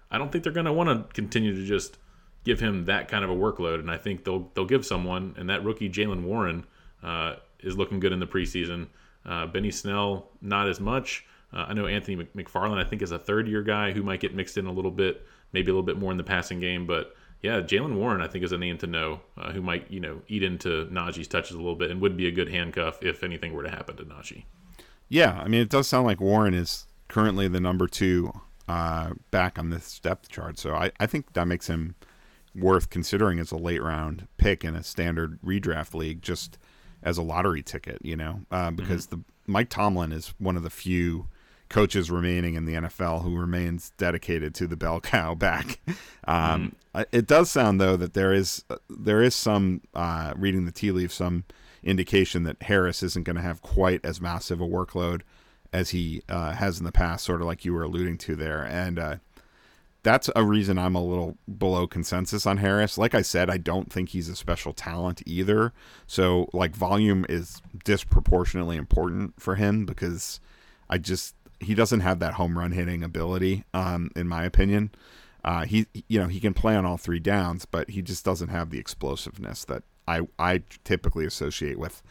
[0.10, 2.00] I don't think they're going to want to continue to just
[2.44, 5.48] give him that kind of a workload, and I think they'll they'll give someone, and
[5.52, 6.66] that rookie Jaylen Warren
[7.04, 8.88] uh, is looking good in the preseason.
[9.24, 11.26] Uh, Benny Snell, not as much.
[11.54, 14.34] Uh, I know Anthony McFarland, I think, is a third year guy who might get
[14.34, 16.88] mixed in a little bit, maybe a little bit more in the passing game.
[16.88, 20.00] But yeah, Jaylen Warren, I think, is a name to know uh, who might, you
[20.00, 23.24] know, eat into Najee's touches a little bit and would be a good handcuff if
[23.24, 24.46] anything were to happen to Najee.
[25.10, 28.32] Yeah, I mean, it does sound like Warren is currently the number two
[28.68, 30.58] uh, back on this depth chart.
[30.58, 31.96] So I, I think that makes him
[32.56, 36.58] worth considering as a late round pick in a standard redraft league, just
[37.02, 39.18] as a lottery ticket, you know, uh, because mm-hmm.
[39.18, 41.28] the Mike Tomlin is one of the few
[41.74, 45.80] coaches remaining in the NFL who remains dedicated to the bell cow back.
[46.26, 47.06] Um, mm.
[47.12, 51.16] It does sound though that there is there is some uh, reading the tea leaves,
[51.16, 51.46] some
[51.82, 55.22] indication that Harris isn't going to have quite as massive a workload
[55.74, 58.64] as he uh, has in the past, sort of like you were alluding to there,
[58.64, 58.98] and.
[58.98, 59.16] Uh,
[60.04, 62.98] that's a reason I'm a little below consensus on Harris.
[62.98, 65.72] Like I said, I don't think he's a special talent either.
[66.08, 70.42] So, like, volume is disproportionately important for him because
[70.90, 74.92] I just he doesn't have that home run hitting ability, um, in my opinion.
[75.44, 78.50] Uh, he, you know, he can play on all three downs, but he just doesn't
[78.50, 82.02] have the explosiveness that I I typically associate with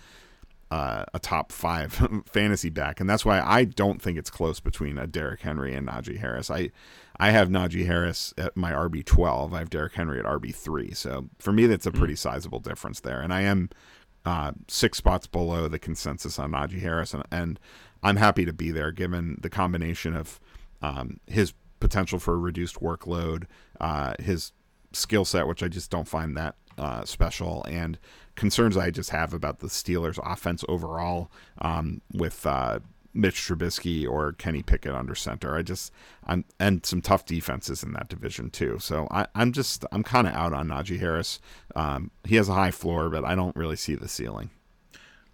[0.71, 1.93] uh, a top five
[2.27, 5.89] fantasy back, and that's why I don't think it's close between a Derrick Henry and
[5.89, 6.51] Najee Harris.
[6.51, 6.71] I
[7.19, 9.55] I have Najee Harris at my RB twelve.
[9.55, 10.93] I have Derrick Henry at RB three.
[10.93, 12.29] So for me, that's a pretty mm-hmm.
[12.29, 13.71] sizable difference there, and I am
[14.25, 17.61] uh, six spots below the consensus on Najee Harris, and, and
[18.03, 20.41] I'm happy to be there given the combination of
[20.81, 23.45] um, his potential for a reduced workload,
[23.81, 24.53] uh, his
[24.93, 27.99] skill set, which I just don't find that uh, special, and
[28.35, 32.81] concerns I just have about the Steelers' offense overall um, with uh,
[33.15, 35.57] Mitch Trubisky or Kenny Pickett under center.
[35.57, 35.93] I just
[36.27, 38.79] I'm and some tough defenses in that division too.
[38.81, 41.41] So I, am just I'm kind of out on Najee Harris.
[41.77, 44.51] Um, he has a high floor, but I don't really see the ceiling.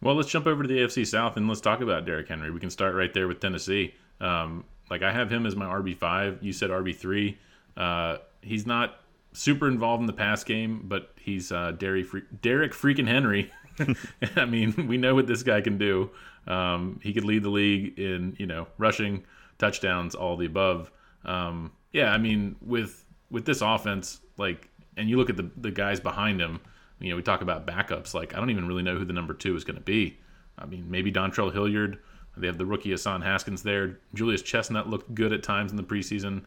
[0.01, 2.51] Well, let's jump over to the AFC South and let's talk about Derrick Henry.
[2.51, 3.94] We can start right there with Tennessee.
[4.20, 6.38] Um, like I have him as my RB five.
[6.40, 7.38] You said RB three.
[7.76, 9.01] Uh, he's not
[9.32, 12.07] super involved in the pass game, but he's uh, Derrick,
[12.40, 13.51] Derrick freaking Henry.
[14.36, 16.11] I mean, we know what this guy can do.
[16.46, 19.24] Um, he could lead the league in you know rushing,
[19.59, 20.90] touchdowns, all the above.
[21.24, 25.70] Um, yeah, I mean with with this offense, like, and you look at the the
[25.72, 26.61] guys behind him
[27.01, 28.14] you know, we talk about backups.
[28.14, 30.18] Like, I don't even really know who the number two is going to be.
[30.59, 31.99] I mean, maybe Dontrell Hilliard.
[32.36, 33.99] They have the rookie Hassan Haskins there.
[34.14, 36.44] Julius Chestnut looked good at times in the preseason.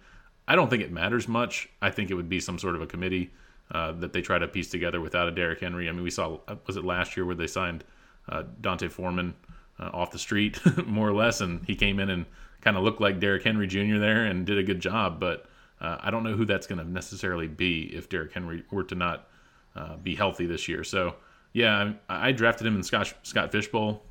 [0.48, 1.70] I don't think it matters much.
[1.82, 3.32] I think it would be some sort of a committee
[3.72, 5.88] uh, that they try to piece together without a Derrick Henry.
[5.88, 7.84] I mean, we saw uh, was it last year where they signed
[8.28, 9.34] uh, D'Onta Foreman
[9.80, 12.26] uh, off the street, more or less, and he came in and
[12.62, 13.98] kind of looked like Derrick Henry Jr.
[13.98, 15.20] there and did a good job.
[15.20, 15.46] But
[15.80, 18.96] uh, I don't know who that's going to necessarily be if Derrick Henry were to
[18.96, 19.28] not
[19.76, 20.84] uh, be healthy this year.
[20.84, 21.16] So
[21.54, 24.02] yeah, I, I, drafted him in Scott Scott Fishbowl.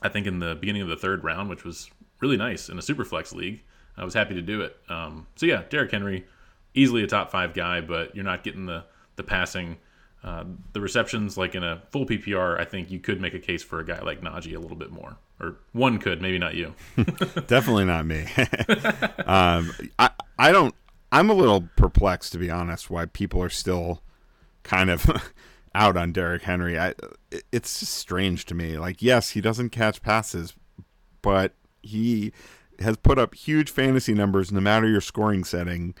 [0.00, 1.90] I think in the beginning of the third round, which was
[2.20, 3.62] really nice in a super flex league.
[3.96, 4.76] I was happy to do it.
[4.88, 6.26] Um, so yeah, Derrick Henry,
[6.74, 8.84] easily a top five guy, but you're not getting the
[9.16, 9.76] the passing
[10.24, 13.62] uh, the receptions, like in a full PPR, I think you could make a case
[13.62, 16.74] for a guy like Najee a little bit more, or one could, maybe not you.
[17.48, 18.20] Definitely not me.
[19.26, 20.74] um, I I don't.
[21.10, 22.88] I'm a little perplexed to be honest.
[22.88, 24.02] Why people are still
[24.62, 25.32] kind of
[25.74, 26.78] out on Derrick Henry?
[26.78, 26.94] I
[27.50, 28.78] it's just strange to me.
[28.78, 30.54] Like, yes, he doesn't catch passes,
[31.20, 32.32] but he
[32.80, 35.94] has put up huge fantasy numbers no matter your scoring setting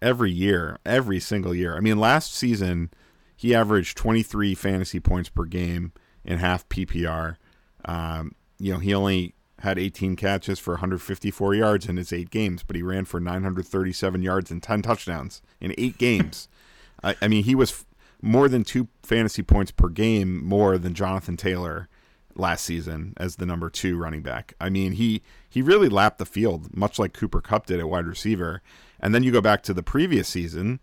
[0.00, 1.76] every year, every single year.
[1.76, 2.90] I mean, last season
[3.36, 5.92] he averaged 23 fantasy points per game
[6.24, 7.36] in half PPR.
[7.84, 12.62] Um, you know, he only had 18 catches for 154 yards in his eight games,
[12.62, 16.48] but he ran for 937 yards and 10 touchdowns in eight games.
[17.02, 17.84] I, I, mean, he was
[18.20, 21.88] more than two fantasy points per game more than Jonathan Taylor
[22.34, 24.54] last season as the number two running back.
[24.60, 28.06] I mean, he he really lapped the field, much like Cooper Kupp did at wide
[28.06, 28.62] receiver.
[29.00, 30.80] And then you go back to the previous season,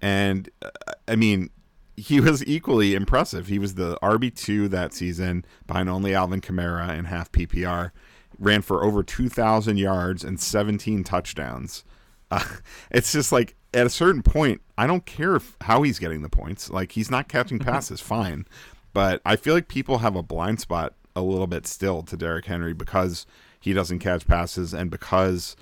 [0.00, 0.70] and uh,
[1.08, 1.50] I mean,
[1.96, 3.48] he was equally impressive.
[3.48, 7.90] He was the RB two that season behind only Alvin Kamara in half PPR.
[8.38, 11.84] Ran for over two thousand yards and seventeen touchdowns.
[12.30, 12.44] Uh,
[12.90, 16.28] it's just like at a certain point, I don't care if, how he's getting the
[16.28, 16.70] points.
[16.70, 18.46] Like he's not catching passes, fine.
[18.92, 22.46] But I feel like people have a blind spot a little bit still to Derrick
[22.46, 23.26] Henry because
[23.60, 25.56] he doesn't catch passes and because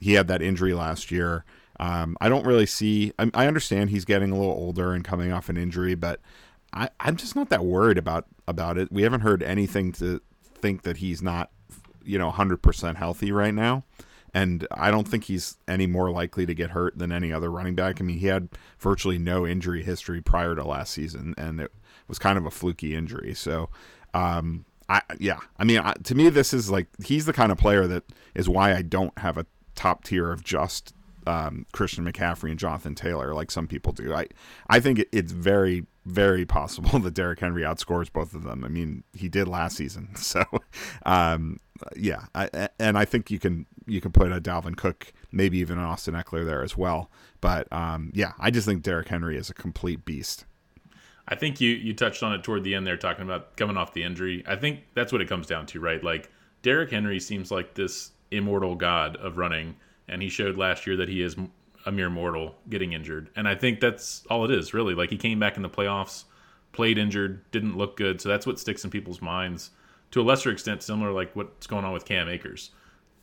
[0.00, 1.44] he had that injury last year.
[1.78, 3.12] Um, I don't really see.
[3.18, 6.20] I, I, understand he's getting a little older and coming off an injury, but
[6.72, 8.92] I, I'm just not that worried about about it.
[8.92, 10.20] We haven't heard anything to
[10.54, 11.50] think that he's not,
[12.04, 13.84] you know, 100% healthy right now.
[14.34, 17.74] And I don't think he's any more likely to get hurt than any other running
[17.74, 18.00] back.
[18.00, 21.70] I mean, he had virtually no injury history prior to last season, and it
[22.08, 23.34] was kind of a fluky injury.
[23.34, 23.68] So,
[24.14, 27.58] um, I yeah, I mean, I, to me, this is like he's the kind of
[27.58, 28.04] player that
[28.34, 30.94] is why I don't have a top tier of just
[31.26, 34.14] um, Christian McCaffrey and Jonathan Taylor, like some people do.
[34.14, 34.26] I
[34.68, 38.64] I think it, it's very very possible that Derrick Henry outscores both of them.
[38.64, 40.44] I mean, he did last season, so
[41.06, 41.58] um,
[41.96, 42.26] yeah.
[42.34, 45.84] I, and I think you can you can put a Dalvin Cook, maybe even an
[45.84, 47.10] Austin Ekeler there as well.
[47.40, 50.44] But um, yeah, I just think Derrick Henry is a complete beast.
[51.28, 53.94] I think you you touched on it toward the end there, talking about coming off
[53.94, 54.42] the injury.
[54.46, 56.02] I think that's what it comes down to, right?
[56.02, 56.30] Like
[56.62, 59.76] Derrick Henry seems like this immortal god of running
[60.08, 61.36] and he showed last year that he is
[61.86, 63.30] a mere mortal getting injured.
[63.36, 64.94] And I think that's all it is, really.
[64.94, 66.24] Like he came back in the playoffs,
[66.72, 68.20] played injured, didn't look good.
[68.20, 69.70] So that's what sticks in people's minds
[70.12, 72.70] to a lesser extent, similar like what's going on with Cam Akers.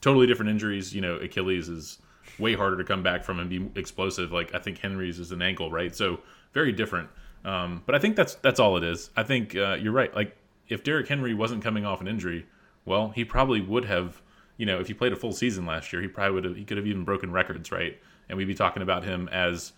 [0.00, 0.94] Totally different injuries.
[0.94, 1.98] You know, Achilles is
[2.38, 4.32] way harder to come back from and be explosive.
[4.32, 5.94] Like I think Henry's is an ankle, right?
[5.94, 6.20] So
[6.52, 7.08] very different.
[7.44, 9.10] Um, but I think that's that's all it is.
[9.16, 10.14] I think uh, you're right.
[10.14, 10.36] Like
[10.68, 12.46] if Derrick Henry wasn't coming off an injury,
[12.84, 14.20] well, he probably would have
[14.60, 16.64] you know, if he played a full season last year, he probably would have he
[16.64, 17.98] could have even broken records, right?
[18.28, 19.72] And we'd be talking about him as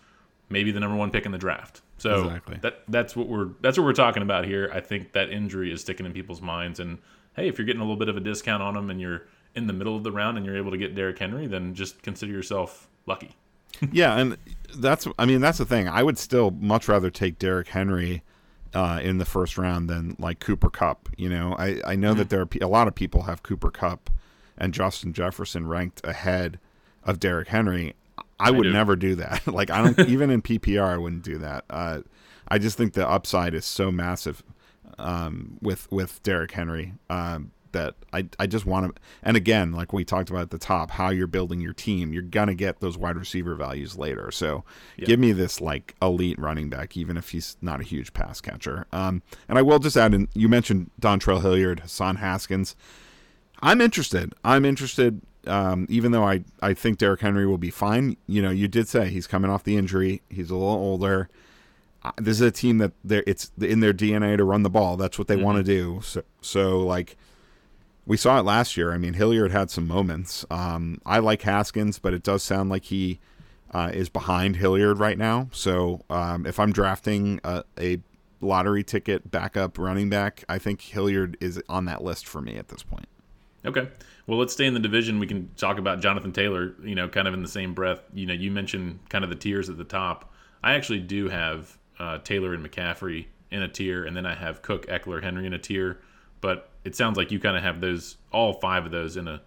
[0.49, 1.81] maybe the number one pick in the draft.
[1.97, 2.57] So exactly.
[2.61, 4.69] that that's what we're that's what we're talking about here.
[4.73, 6.79] I think that injury is sticking in people's minds.
[6.79, 6.97] And
[7.35, 9.23] hey, if you're getting a little bit of a discount on them and you're
[9.55, 12.01] in the middle of the round and you're able to get Derrick Henry, then just
[12.01, 13.31] consider yourself lucky.
[13.91, 14.37] yeah, and
[14.75, 15.87] that's I mean that's the thing.
[15.87, 18.23] I would still much rather take Derrick Henry
[18.73, 21.09] uh, in the first round than like Cooper Kupp.
[21.17, 22.19] You know, I I know mm-hmm.
[22.19, 24.09] that there are a lot of people have Cooper Kupp
[24.57, 26.59] and Justin Jefferson ranked ahead
[27.03, 27.95] of Derrick Henry,
[28.39, 28.71] I, I would do.
[28.73, 29.47] never do that.
[29.47, 31.65] like I don't even in PPR I wouldn't do that.
[31.69, 32.01] Uh,
[32.47, 34.43] I just think the upside is so massive
[34.97, 39.01] um, with with Derrick Henry um, that I I just want to.
[39.21, 42.21] And again, like we talked about at the top, how you're building your team, you're
[42.21, 44.31] gonna get those wide receiver values later.
[44.31, 44.63] So
[44.97, 45.05] yeah.
[45.05, 48.87] give me this like elite running back, even if he's not a huge pass catcher.
[48.91, 50.27] Um, and I will just add in.
[50.33, 52.75] You mentioned Dontrell Hilliard, Hassan Haskins.
[53.61, 54.33] I'm interested.
[54.43, 55.21] I'm interested.
[55.45, 58.17] Um, even though I, I think Derrick Henry will be fine.
[58.27, 60.21] You know, you did say he's coming off the injury.
[60.29, 61.29] He's a little older.
[62.03, 64.97] Uh, this is a team that it's in their DNA to run the ball.
[64.97, 65.43] That's what they mm-hmm.
[65.43, 66.01] want to do.
[66.03, 67.17] So, so like
[68.05, 68.93] we saw it last year.
[68.93, 70.45] I mean, Hilliard had some moments.
[70.49, 73.19] Um, I like Haskins, but it does sound like he
[73.73, 75.49] uh, is behind Hilliard right now.
[75.51, 77.99] So um, if I'm drafting a, a
[78.41, 82.67] lottery ticket backup running back, I think Hilliard is on that list for me at
[82.67, 83.07] this point.
[83.65, 83.87] Okay.
[84.27, 85.19] Well, let's stay in the division.
[85.19, 87.99] We can talk about Jonathan Taylor, you know, kind of in the same breath.
[88.13, 90.31] You know, you mentioned kind of the tiers at the top.
[90.63, 94.61] I actually do have uh, Taylor and McCaffrey in a tier, and then I have
[94.61, 95.99] Cook, Ekeler, Henry in a tier.
[96.41, 99.41] But it sounds like you kind of have those, all five of those in a,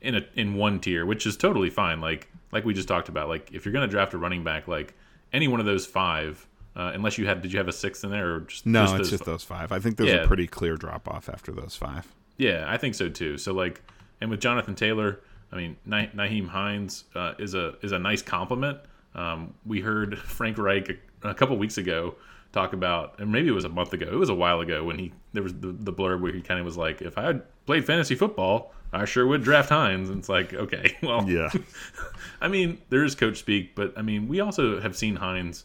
[0.00, 2.00] in a, in one tier, which is totally fine.
[2.00, 4.68] Like, like we just talked about, like if you're going to draft a running back,
[4.68, 4.94] like
[5.32, 8.10] any one of those five, uh, unless you had, did you have a sixth in
[8.10, 8.84] there or just no?
[8.84, 9.72] Just it's just those five.
[9.72, 10.24] I think there's yeah.
[10.24, 12.06] a pretty clear drop off after those five.
[12.38, 13.38] Yeah, I think so too.
[13.38, 13.82] So like,
[14.20, 15.20] and with Jonathan Taylor,
[15.52, 18.78] I mean, Nyheim Hines uh, is a is a nice complement.
[19.14, 22.14] Um, we heard Frank Reich a, a couple weeks ago
[22.52, 24.06] talk about, and maybe it was a month ago.
[24.06, 26.58] It was a while ago when he there was the, the blurb where he kind
[26.60, 30.18] of was like, "If I had played fantasy football, I sure would draft Hines." And
[30.18, 31.50] it's like, okay, well, Yeah.
[32.40, 35.64] I mean, there is coach speak, but I mean, we also have seen Hines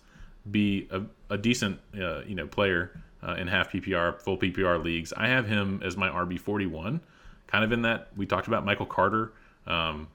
[0.49, 2.91] be a, a decent, uh, you know, player
[3.23, 5.13] uh, in half PPR, full PPR leagues.
[5.15, 7.01] I have him as my RB forty one,
[7.47, 9.33] kind of in that we talked about Michael Carter.
[9.65, 10.07] Um,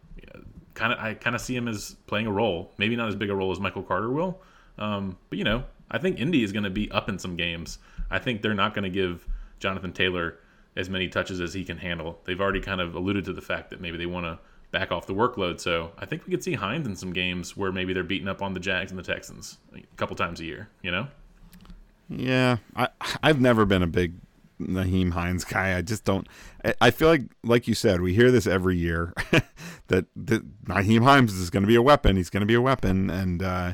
[0.74, 3.30] kind of, I kind of see him as playing a role, maybe not as big
[3.30, 4.40] a role as Michael Carter will,
[4.78, 7.78] um, but you know, I think Indy is going to be up in some games.
[8.10, 9.26] I think they're not going to give
[9.58, 10.38] Jonathan Taylor
[10.76, 12.18] as many touches as he can handle.
[12.24, 14.38] They've already kind of alluded to the fact that maybe they want to
[14.70, 15.60] back off the workload.
[15.60, 18.40] So I think we could see Hines in some games where maybe they're beating up
[18.42, 20.68] on the Jags and the Texans a couple times a year.
[20.82, 21.08] You know?
[22.16, 22.88] Yeah, I
[23.22, 24.14] I've never been a big
[24.60, 25.76] Nyheim Hines guy.
[25.76, 26.26] I just don't.
[26.64, 29.12] I, I feel like, like you said, we hear this every year
[29.88, 32.16] that that Nyheim Hines is going to be a weapon.
[32.16, 33.72] He's going to be a weapon, and uh,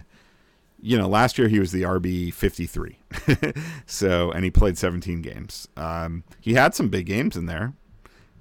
[0.81, 2.99] you know, last year he was the RB fifty three.
[3.87, 5.69] so, and he played seventeen games.
[5.77, 7.73] Um, he had some big games in there,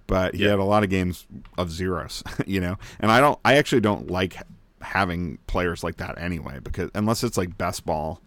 [0.05, 0.51] but he Yeah.
[0.51, 1.25] had a lot of games
[1.57, 2.23] of zeros.
[2.45, 3.39] You know, and I don't.
[3.43, 4.37] I actually don't like
[4.81, 8.21] having players like that anyway, because unless it's like best ball.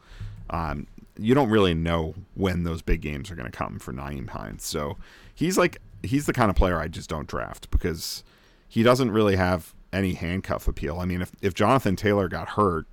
[0.53, 0.89] Um,
[1.19, 4.65] you don't really know when those big games are going to come for Nyheim Hines.
[4.65, 4.97] So
[5.35, 8.25] he's like he's the kind of player I just don't draft because
[8.69, 10.99] he doesn't really have any handcuff appeal.
[11.01, 12.87] I mean, if if Jonathan Taylor got hurt,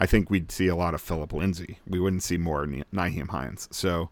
[0.00, 1.78] I think we'd see a lot of Philip Lindsay.
[1.86, 3.68] We wouldn't see more Nyheim Hines.
[3.70, 4.10] So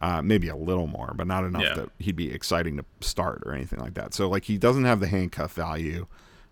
[0.00, 1.74] uh, maybe a little more, but not enough Yeah.
[1.74, 4.14] that he'd be exciting to start or anything like that.
[4.14, 6.06] So like he doesn't have the handcuff value.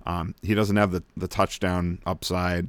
[0.05, 2.69] Um, he doesn't have the the touchdown upside.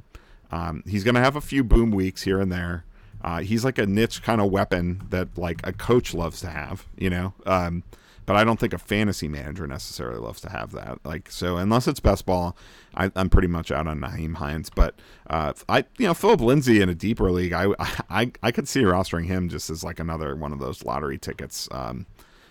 [0.50, 2.84] Um, he's going to have a few boom weeks here and there.
[3.22, 6.86] Uh, he's like a niche kind of weapon that like a coach loves to have,
[6.96, 7.34] you know.
[7.46, 7.82] Um,
[8.28, 10.98] but I don't think a fantasy manager necessarily loves to have that.
[11.02, 12.58] Like so, unless it's best ball,
[12.94, 14.68] I, I'm pretty much out on Nyheim Hines.
[14.68, 14.96] But
[15.30, 17.68] uh, I, you know, Philip Lindsay in a deeper league, I,
[18.10, 21.70] I, I could see rostering him just as like another one of those lottery tickets,
[21.70, 22.04] um,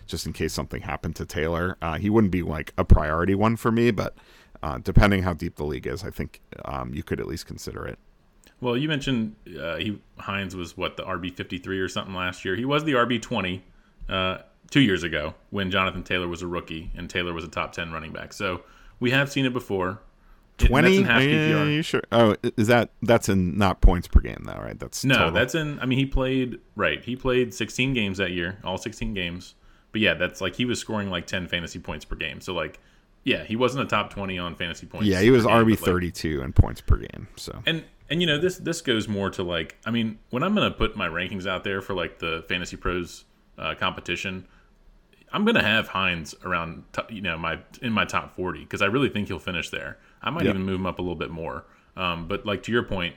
[0.08, 1.76] just in case something happened to Taylor.
[1.80, 4.16] Uh, he wouldn't be like a priority one for me, but
[4.64, 7.86] uh, depending how deep the league is, I think um, you could at least consider
[7.86, 8.00] it.
[8.60, 12.44] Well, you mentioned uh, he Hines was what the RB fifty three or something last
[12.44, 12.56] year.
[12.56, 13.62] He was the RB twenty
[14.08, 14.38] uh,
[14.70, 17.92] two years ago when Jonathan Taylor was a rookie and Taylor was a top ten
[17.92, 18.32] running back.
[18.32, 18.62] So
[19.00, 20.00] we have seen it before.
[20.58, 21.04] Twenty?
[21.04, 22.02] Are you, are you sure?
[22.10, 24.76] Oh, is that that's in not points per game though, right?
[24.76, 25.32] That's No, total.
[25.32, 25.78] that's in.
[25.78, 27.02] I mean, he played right.
[27.04, 29.54] He played 16 games that year, all 16 games.
[29.92, 32.40] But yeah, that's like he was scoring like 10 fantasy points per game.
[32.40, 32.80] So like,
[33.22, 35.06] yeah, he wasn't a top 20 on fantasy points.
[35.06, 35.20] yeah.
[35.20, 37.28] He was game, RB thirty two in points per game.
[37.36, 40.54] So and and you know this this goes more to like I mean when I'm
[40.54, 43.24] gonna put my rankings out there for like the Fantasy Pros
[43.58, 44.46] uh, competition,
[45.32, 48.86] I'm gonna have Hines around t- you know my in my top 40 because I
[48.86, 49.98] really think he'll finish there.
[50.22, 51.64] I might even move him up a little bit more.
[51.96, 53.16] Um, but like to your point,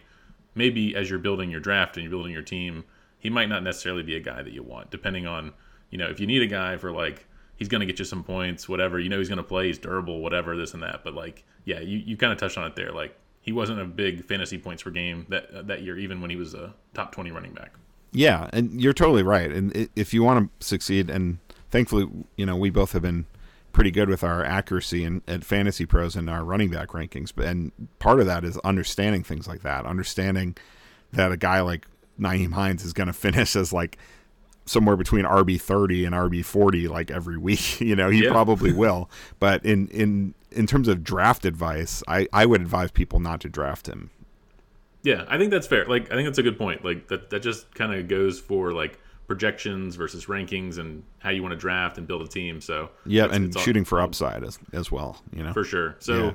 [0.56, 2.84] maybe as you're building your draft and you're building your team,
[3.20, 5.54] he might not necessarily be a guy that you want, depending on
[5.90, 7.28] you know if you need a guy for like
[7.62, 9.00] he's going to get you some points, whatever.
[9.00, 11.04] You know he's going to play, he's durable, whatever, this and that.
[11.04, 12.92] But like, yeah, you, you kind of touched on it there.
[12.92, 16.36] Like he wasn't a big fantasy points per game that that year, even when he
[16.36, 17.74] was a top twenty running back.
[18.12, 19.52] yeah, and you're totally right.
[19.52, 21.40] And if you want to succeed, and
[21.70, 23.26] thankfully, you know, we both have been
[23.72, 27.32] pretty good with our accuracy and at fantasy pros and our running back rankings.
[27.36, 30.58] But and part of that is understanding things like that, understanding
[31.14, 31.88] that a guy like
[32.20, 33.98] Nyheim Hines is going to finish as like
[34.72, 37.80] somewhere between RB thirty and RB forty like every week.
[37.92, 38.32] You know, he Yeah.
[38.32, 39.10] probably will.
[39.40, 43.50] But in in in terms of draft advice, I I would advise people not to
[43.50, 44.10] draft him.
[45.04, 45.86] Yeah, I think that's fair.
[45.86, 46.86] Like I think that's a good point.
[46.86, 51.42] Like that that just kind of goes for like projections versus rankings and how you
[51.42, 52.60] want to draft and build a team.
[52.62, 55.22] So Yeah, and it's shooting for upside as as well.
[55.34, 55.96] You know, for sure.
[56.00, 56.32] So, Yeah.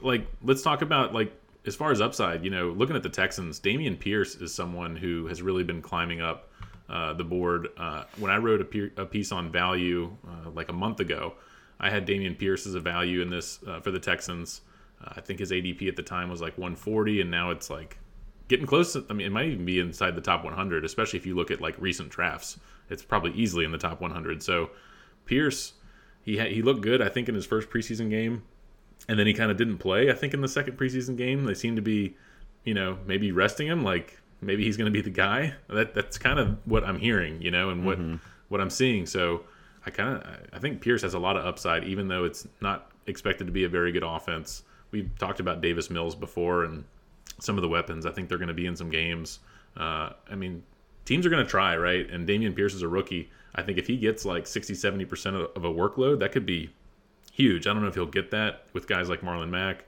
[0.00, 1.32] like, let's talk about like
[1.66, 2.42] as far as upside.
[2.42, 6.20] You know, looking at the Texans, Dameon Pierce is someone who has really been climbing
[6.20, 6.48] up
[6.88, 7.68] uh, the board.
[7.76, 11.34] Uh, when I wrote a, a piece on value uh, like a month ago,
[11.80, 14.62] I had Dameon Pierce as a value in this uh, for the Texans.
[15.04, 17.98] I think his ADP at the time was like 140, and now it's like
[18.48, 18.92] getting close.
[18.92, 21.50] To, I mean, it might even be inside the top 100, especially if you look
[21.50, 22.58] at like recent drafts.
[22.88, 24.42] It's probably easily in the top 100.
[24.42, 24.70] So
[25.24, 25.72] Pierce,
[26.22, 27.02] he he looked good.
[27.02, 28.42] I think in his first preseason game,
[29.08, 30.10] and then he kind of didn't play.
[30.10, 32.16] I think in the second preseason game, they seem to be,
[32.64, 33.82] you know, maybe resting him.
[33.82, 35.54] Like maybe he's going to be the guy.
[35.68, 37.98] That that's kind of what I'm hearing, you know, and what
[38.48, 39.06] what I'm seeing.
[39.06, 39.44] So
[39.86, 42.90] I kind of I think Pierce has a lot of upside, even though it's not
[43.06, 44.64] expected to be a very good offense.
[44.90, 46.84] We've talked about Davis Mills before and
[47.40, 48.04] some of the weapons.
[48.04, 49.38] I think they're going to be in some games.
[49.76, 50.62] Uh, I mean,
[51.04, 52.08] teams are going to try, right?
[52.10, 53.30] And Dameon Pierce is a rookie.
[53.54, 56.70] I think if he gets like 60, 70% of, of a workload, that could be
[57.32, 57.66] huge.
[57.66, 59.84] I don't know if he'll get that with guys like Marlon Mack,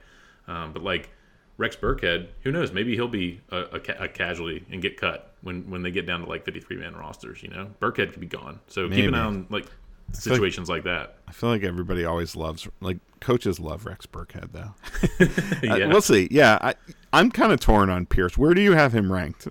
[0.47, 1.09] um, but like
[1.57, 2.71] Rex Burkhead, who knows?
[2.73, 5.33] Maybe he'll be a, a, ca- a casualty and get cut.
[5.41, 7.41] when when they get down to like 53 man rosters.
[7.41, 8.59] You know, Burkhead could be gone.
[8.67, 9.03] So Maybe.
[9.03, 9.67] keep an eye on like
[10.11, 11.17] situations like, that.
[11.27, 14.73] I feel like everybody always loves like coaches love Rex Burkhead though.
[15.71, 15.87] Uh, yeah.
[15.87, 16.27] we'll see.
[16.29, 16.75] Yeah, I
[17.13, 18.37] I'm kind of torn on Pierce.
[18.37, 19.47] Where do you have him ranked?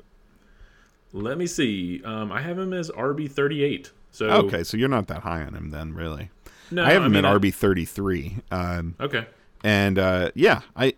[1.12, 2.02] Let me see.
[2.04, 3.90] Um, I have him as RB 38.
[4.10, 6.30] So Okay, so you're not that high on him then, really.
[6.70, 8.38] no, I have him mean, at RB 33.
[8.50, 9.26] Um, Okay.
[9.62, 10.92] and uh, yeah, I,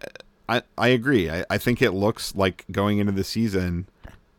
[0.49, 1.31] I I agree.
[1.31, 3.89] I, I think it looks like going into the season,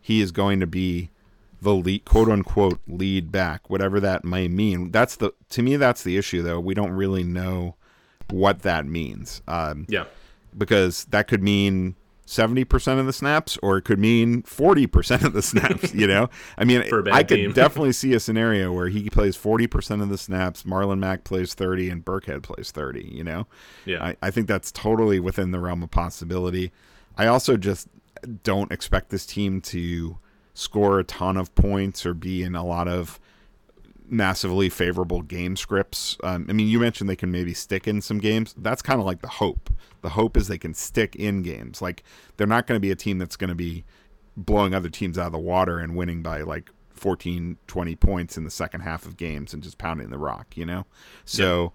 [0.02, 1.10] he is going to be
[1.62, 4.92] the lead, quote unquote lead back, whatever that may mean.
[4.92, 6.60] That's the to me that's the issue though.
[6.60, 7.76] We don't really know
[8.30, 9.42] what that means.
[9.48, 10.06] Um, Yeah.
[10.58, 11.96] because that could mean
[12.28, 16.30] 70% of the snaps or it could mean 40% of the snaps, you know?
[16.58, 17.54] I mean, For a bad I could team.
[17.54, 21.90] definitely see a scenario where he plays 40% of the snaps, Marlon Mack plays 30
[21.90, 23.48] and Burkhead plays 30, you know?
[23.86, 24.04] Yeah.
[24.04, 26.74] I, I think that's totally within the realm of possibility.
[27.18, 27.88] I also just
[28.44, 30.18] don't expect this team to
[30.54, 33.20] score a ton of points or be in a lot of
[34.10, 36.18] massively favorable game scripts.
[36.24, 38.54] Um, I mean, you mentioned they can maybe stick in some games.
[38.58, 39.70] That's kind of like the hope.
[40.02, 41.82] The hope is they can stick in games.
[41.82, 42.04] Like
[42.38, 43.84] they're not going to be a team that's going to be
[44.36, 48.44] blowing other teams out of the water and winning by like 14, 20 points in
[48.44, 50.86] the second half of games and just pounding the rock, you know?
[51.26, 51.74] So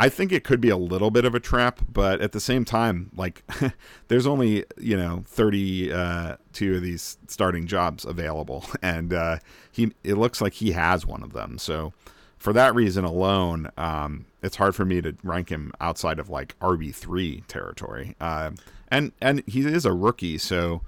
[0.00, 2.64] I think it could be a little bit of a trap, but at the same
[2.64, 3.42] time, like
[4.08, 6.36] there's only, you know, 32 uh,
[6.76, 9.38] of these starting jobs available and uh,
[9.72, 11.58] he it looks like he has one of them.
[11.58, 11.92] So
[12.36, 16.56] for that reason alone, um, it's hard for me to rank him outside of like
[16.60, 18.14] RB3 territory.
[18.20, 18.52] Uh,
[18.90, 20.82] and and he is a rookie, so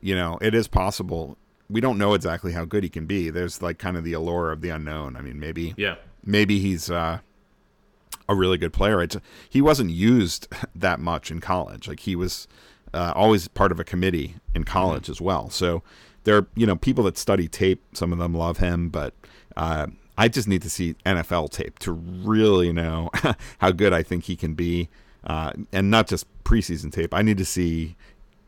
[0.00, 1.36] you know, it is possible.
[1.68, 3.30] We don't know exactly how good he can be.
[3.30, 5.16] There's like kind of the allure of the unknown.
[5.16, 5.96] I mean, maybe Yeah.
[6.24, 7.18] maybe he's uh,
[8.28, 9.02] a really good player.
[9.02, 9.16] It's,
[9.48, 11.88] he wasn't used that much in college.
[11.88, 12.46] Like he was
[12.94, 15.50] uh, always part of a committee in college as well.
[15.50, 15.82] So
[16.24, 17.82] there are you know people that study tape.
[17.94, 19.14] Some of them love him, but
[19.56, 23.10] uh, I just need to see NFL tape to really know
[23.58, 24.88] how good I think he can be,
[25.24, 27.14] uh, and not just preseason tape.
[27.14, 27.96] I need to see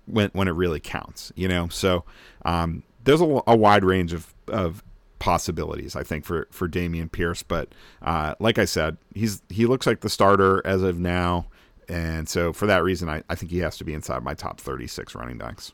[0.07, 1.69] when when it really counts, you know.
[1.69, 2.05] So
[2.45, 4.83] um, there's a, a wide range of of
[5.21, 7.45] possibilities, I think, for for Dameon Pierce.
[7.45, 7.69] But
[8.03, 11.47] uh, like I said, he's he looks like the starter as of now,
[11.89, 14.61] and so for that reason, I, I think he has to be inside my top
[14.61, 15.73] 36 running backs.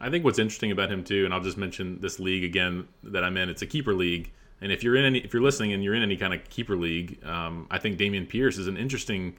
[0.00, 3.24] I think what's interesting about him too, and I'll just mention this league again that
[3.24, 3.48] I'm in.
[3.48, 4.30] It's a keeper league,
[4.60, 6.76] and if you're in any, if you're listening and you're in any kind of keeper
[6.76, 9.36] league, um, I think Dameon Pierce is an interesting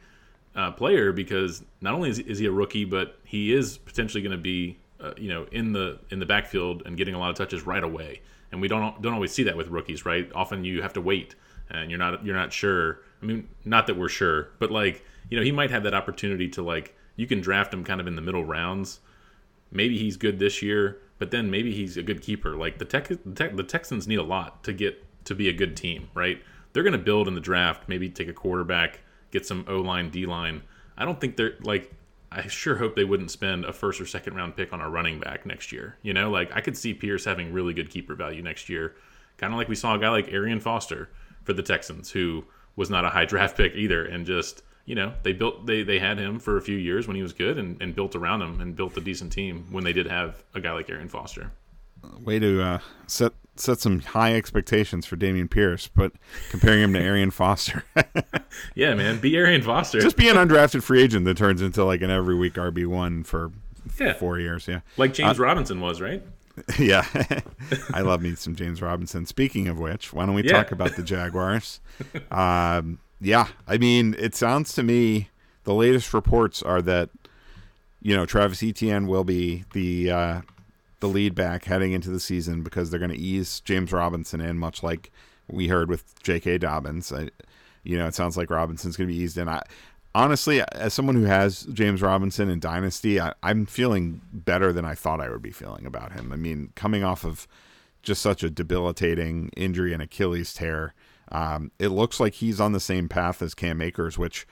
[0.55, 4.32] uh, player because not only is, is he a rookie, but he is potentially going
[4.32, 7.36] to be, uh, you know, in the in the backfield and getting a lot of
[7.36, 8.22] touches right away.
[8.52, 10.32] And we don't don't always see that with rookies, right?
[10.34, 11.36] Often you have to wait,
[11.70, 13.02] and you're not you're not sure.
[13.22, 16.47] I mean, not that we're sure, but like you know, he might have that opportunity
[16.50, 19.00] to like you can draft him kind of in the middle rounds
[19.72, 22.56] maybe he's good this year, but then maybe he's a good keeper.
[22.56, 26.10] Like the tech, the, Texans need a lot to get to be a good team,
[26.14, 26.41] right?
[26.74, 30.10] They're going to build in the draft, maybe take a quarterback, get some O line,
[30.10, 30.64] D line.
[30.97, 31.93] I don't think they're like.
[32.32, 35.20] I sure hope they wouldn't spend a first or second round pick on a running
[35.20, 35.98] back next year.
[36.04, 38.96] You know, like I could see Pierce having really good keeper value next year,
[39.38, 41.10] kind of like we saw a guy like Arian Foster
[41.44, 45.14] for the Texans, who was not a high draft pick either, and just you know
[45.24, 47.82] they built they they had him for a few years when he was good and,
[47.82, 50.72] and built around him and built a decent team when they did have a guy
[50.72, 51.52] like Arian Foster.
[52.20, 56.14] Way to uh, set set some high expectations for Dameon Pierce, but
[56.50, 57.84] comparing him to Arian Foster,
[58.76, 60.00] Yeah, man, be Arian Foster.
[60.00, 63.24] just be an undrafted free agent that turns into like an every week RB one
[63.24, 63.52] for
[64.00, 64.68] yeah, four years.
[64.68, 66.24] Yeah, like James Robinson was, right?
[66.80, 67.06] yeah,
[67.93, 69.26] I love me some James Robinson.
[69.26, 70.54] Speaking of which, why don't we Yeah.
[70.54, 71.80] talk about the Jaguars?
[72.32, 75.30] um, yeah, I mean, it sounds to me
[75.66, 77.10] the latest reports are that
[78.02, 80.41] you know Travis Etienne will be the uh,
[81.00, 84.58] the lead back heading into the season because they're going to ease James Robinson in,
[84.58, 85.12] much like
[85.47, 86.60] we heard with J.K.
[86.60, 87.12] Dobbins.
[87.12, 87.30] I,
[87.84, 89.47] you know, it sounds like Robinson's going to be eased in.
[89.47, 89.62] I
[90.14, 94.95] honestly, as someone who has James Robinson in Dynasty, I, I'm feeling better than I
[94.95, 96.32] thought I would be feeling about him.
[96.32, 97.47] I mean, coming off of
[98.02, 100.93] just such a debilitating injury and Achilles tear,
[101.32, 104.47] um, it looks like he's on the same path as Cam Akers, which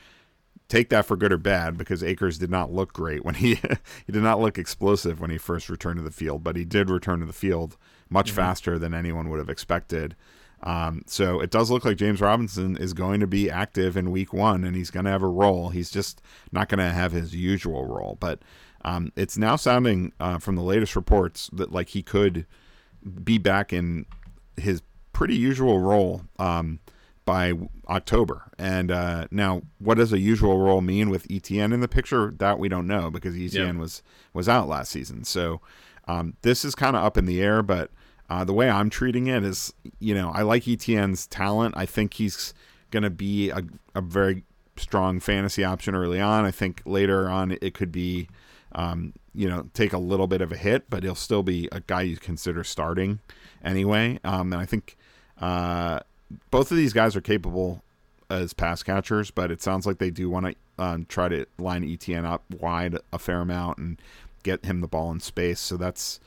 [0.68, 3.56] take that for good or bad because Akers did not look great when he
[4.06, 6.90] he did not look explosive when he first returned to the field, but he did
[6.90, 7.78] return to the field
[8.10, 10.16] much faster than anyone would have expected.
[10.64, 14.34] Um, so it does look like James Robinson is going to be active in week
[14.34, 15.70] one and he's going to have a role.
[15.70, 18.40] He's just not going to have his usual role, but
[18.84, 22.46] um, it's now sounding uh, from the latest reports that like he could
[23.24, 24.06] be back in
[24.56, 24.82] his
[25.14, 26.80] pretty usual role um,
[27.28, 27.54] by
[27.88, 28.50] October.
[28.58, 32.34] And uh, now, what does a usual role mean with Etienne in the picture?
[32.40, 33.82] That we don't know because Etienne Yeah.
[33.82, 34.02] was
[34.34, 35.24] was out last season.
[35.24, 35.62] So
[36.10, 37.92] Um, this is kind of up in the air, but
[38.30, 41.76] uh, the way I'm treating it is, you know, I like Etienne's talent.
[41.78, 42.54] I think he's
[42.92, 43.62] going to be a,
[43.94, 44.44] a very
[44.78, 46.46] strong fantasy option early on.
[46.46, 48.30] I think later on it could be,
[48.72, 51.82] um, you know, take a little bit of a hit, but he'll still be a
[51.82, 53.20] guy you consider starting
[53.62, 54.18] anyway.
[54.24, 54.96] Um, and I think
[55.42, 56.00] uh,
[56.52, 57.84] both of these guys are capable
[58.30, 61.84] as pass catchers, but it sounds like they do want to um, try to line
[61.84, 64.02] Etienne up wide a fair amount and
[64.44, 65.60] get him the ball in space.
[65.60, 66.20] So that's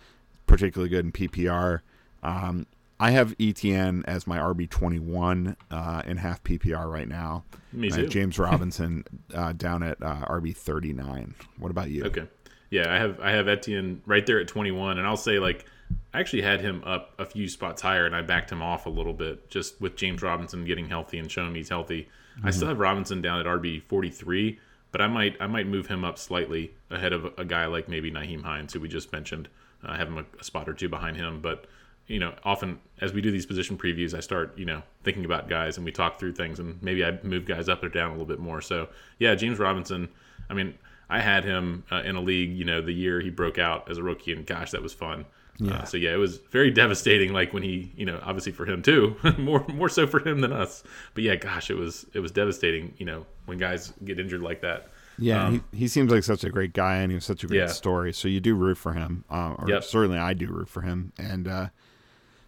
[0.47, 1.81] particularly good in PPR.
[2.23, 2.67] Um,
[2.99, 7.45] I have Etienne as my RB twenty one uh, in half PPR right now.
[7.73, 8.07] Me too.
[8.09, 11.35] James Robinson uh, down at uh, RB thirty nine.
[11.59, 12.05] What about you?
[12.05, 12.27] Okay,
[12.69, 15.65] yeah, I have I have Etienne right there at twenty one, and I'll say like
[16.13, 18.91] I actually had him up a few spots higher, and I backed him off a
[18.91, 22.09] little bit just with James Robinson getting healthy and showing me he's healthy.
[22.37, 22.49] Mm-hmm.
[22.49, 24.59] I still have Robinson down at RB forty three,
[24.93, 28.11] but I might I might move him up slightly ahead of a guy like maybe
[28.11, 29.49] Nyheim Hines, who we just mentioned.
[29.83, 31.67] I have him a, a spot or two behind him, but
[32.11, 35.49] you know, often as we do these position previews, I start, you know, thinking about
[35.49, 38.13] guys and we talk through things and maybe I move guys up or down a
[38.15, 38.61] little bit more.
[38.61, 38.89] So,
[39.21, 40.09] yeah, James Robinson,
[40.51, 40.75] I mean,
[41.09, 43.99] I had him uh, in a league, you know, the year he broke out as
[43.99, 45.25] a rookie and gosh, that was fun.
[45.61, 45.79] Uh, yeah.
[45.79, 47.33] Uh, so yeah, it was very devastating.
[47.33, 50.53] Like when he, you know, obviously for him too, more more so for him than
[50.53, 50.83] us.
[51.15, 52.95] But yeah, gosh, it was it was devastating.
[52.99, 54.89] You know, when guys get injured like that.
[55.19, 57.47] Yeah, um, he, he seems like such a great guy, and he was such a
[57.47, 57.67] great yeah.
[57.67, 58.13] story.
[58.13, 59.85] So you do root for him, uh, or yep.
[59.85, 61.13] certainly I do root for him.
[61.19, 61.69] And uh,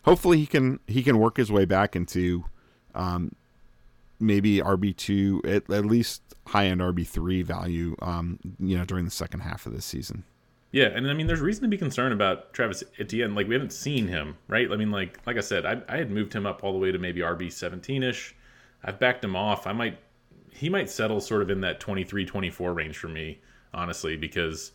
[0.05, 2.45] hopefully he can he can work his way back into
[2.95, 3.35] um,
[4.19, 7.95] maybe RB two at, at least high end RB three value.
[8.01, 10.25] Um, you know, during the second half of this season.
[10.73, 13.35] Yeah, and I mean, there's reason to be concerned about Travis Etienne.
[13.35, 14.71] Like we haven't seen him, right?
[14.71, 16.91] I mean, like like I said, I, I had moved him up all the way
[16.91, 18.35] to maybe RB 17 ish.
[18.83, 19.67] I've backed him off.
[19.67, 19.99] I might
[20.51, 23.39] he might settle sort of in that 23 24 range for me,
[23.75, 24.73] honestly, because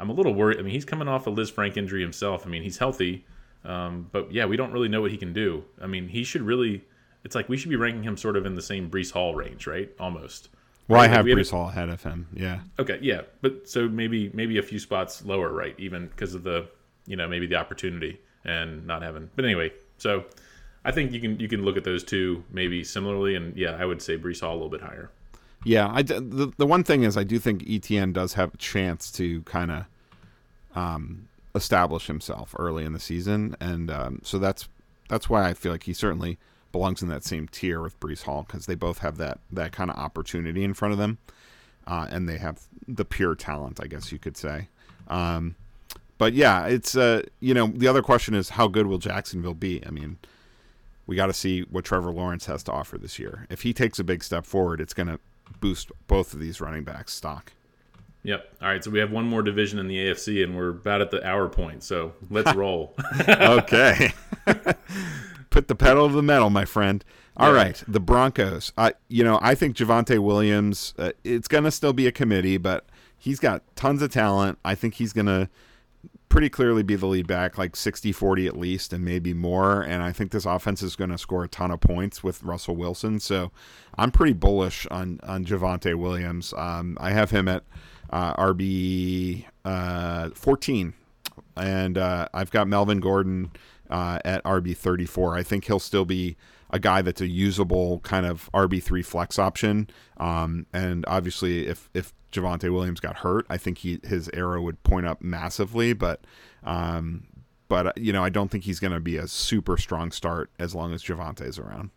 [0.00, 0.58] I'm a little worried.
[0.58, 2.44] I mean, he's coming off a Lisfranc injury himself.
[2.44, 3.24] I mean, he's healthy.
[3.64, 5.64] Um, but yeah, we don't really know what he can do.
[5.80, 6.84] I mean, he should really.
[7.24, 9.66] It's like we should be ranking him sort of in the same Breece Hall range,
[9.66, 9.90] right?
[9.98, 10.48] Almost.
[10.88, 11.10] Well, right?
[11.10, 12.28] I have we Breece Hall ahead of him.
[12.32, 12.60] Yeah.
[12.78, 12.98] Okay.
[13.02, 15.74] Yeah, but so maybe maybe a few spots lower, right?
[15.78, 16.68] Even because of the
[17.06, 19.30] you know maybe the opportunity and not having.
[19.34, 20.24] But anyway, so
[20.84, 23.84] I think you can you can look at those two maybe similarly, and yeah, I
[23.84, 25.10] would say Breece Hall a little bit higher.
[25.64, 29.10] Yeah, I the the one thing is I do think Etienne does have a chance
[29.12, 29.84] to kind of
[30.76, 34.68] um establish himself early in the season, and um, so that's
[35.08, 36.38] that's why I feel like he certainly
[36.76, 39.90] belongs in that same tier with Breece Hall because they both have that that kind
[39.90, 41.16] of opportunity in front of them,
[41.86, 44.68] uh, and they have the pure talent, I guess you could say.
[45.08, 45.56] Um,
[46.18, 49.82] but yeah, it's uh, you know the other question is how good will Jacksonville be?
[49.86, 50.18] I mean,
[51.06, 53.46] we got to see what Trevor Lawrence has to offer this year.
[53.48, 55.18] If he takes a big step forward, it's going to
[55.60, 57.52] boost both of these running backs' stock.
[58.22, 58.56] Yep.
[58.60, 58.84] All right.
[58.84, 61.48] So we have one more division in the AFC, and we're about at the hour
[61.48, 61.84] point.
[61.84, 62.94] So let's roll.
[63.28, 64.12] okay.
[65.56, 67.02] Put the pedal to the metal, my friend.
[67.34, 67.62] All yeah.
[67.62, 68.74] right, the Broncos.
[68.76, 70.92] Uh, you know, I think Javonte Williams.
[70.98, 72.84] Uh, it's gonna still be a committee, but
[73.16, 74.58] he's got tons of talent.
[74.66, 75.48] I think he's gonna
[76.28, 79.80] pretty clearly be the lead back, like 60-40 at least, and maybe more.
[79.80, 82.76] And I think this offense is going to score a ton of points with Russell
[82.76, 83.18] Wilson.
[83.18, 83.50] So
[83.96, 86.52] I'm pretty bullish on on Javonte Williams.
[86.52, 87.64] Um, I have him at
[88.10, 90.92] uh, RB uh, 14.
[91.56, 93.50] And uh, I've got Melvin Gordon
[93.90, 95.36] uh, at RB 34.
[95.36, 96.36] I think he'll still be
[96.70, 99.88] a guy that's a usable kind of RB3 flex option.
[100.16, 104.82] Um, and obviously, if, if Javonte Williams got hurt, I think he his arrow would
[104.82, 105.92] point up massively.
[105.92, 106.20] But
[106.64, 107.26] um,
[107.68, 110.74] but you know, I don't think he's going to be a super strong start as
[110.74, 111.90] long as Javonte's around.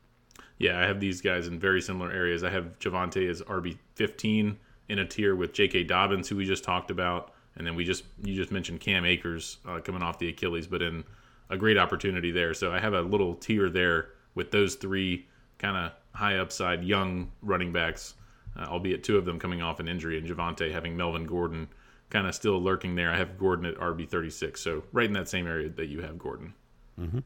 [0.58, 2.44] Yeah, I have these guys in very similar areas.
[2.44, 4.58] I have Javonte as RB 15
[4.90, 5.86] in a tier with J.K.
[5.86, 9.58] Dobbins, who we just talked about, and then we just you just mentioned Cam Akers
[9.68, 11.04] uh, coming off the Achilles, but in
[11.50, 12.54] a great opportunity there.
[12.54, 15.28] So I have a little tier there with those three
[15.58, 18.16] kind of high upside young running backs,
[18.58, 21.68] uh, albeit two of them coming off an injury, and Javonte having Melvin Gordon
[22.10, 23.12] kind of still lurking there.
[23.12, 26.18] I have Gordon at RB 36, so right in that same area that you have
[26.18, 26.54] Gordon.
[27.00, 27.20] Mm-hmm.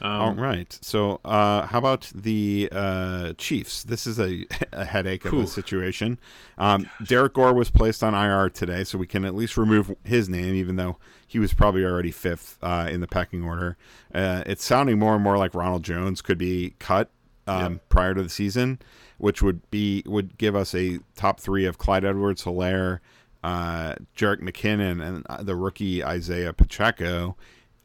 [0.00, 0.78] Um, All right.
[0.82, 3.82] So, uh, how about the uh, Chiefs?
[3.82, 6.18] This is a, a headache of a situation.
[6.58, 10.28] Um, Derrick Gore was placed on IR today, so we can at least remove his
[10.28, 13.76] name, even though he was probably already fifth uh, in the pecking order.
[14.14, 17.10] Uh, it's sounding more and more like Ronald Jones could be cut
[17.46, 17.88] um, yep.
[17.88, 18.78] prior to the season,
[19.18, 23.00] which would be would give us a top three of Clyde Edwards-Helaire,
[23.42, 27.36] uh, Jerick McKinnon, and uh, the rookie Isaiah Pacheco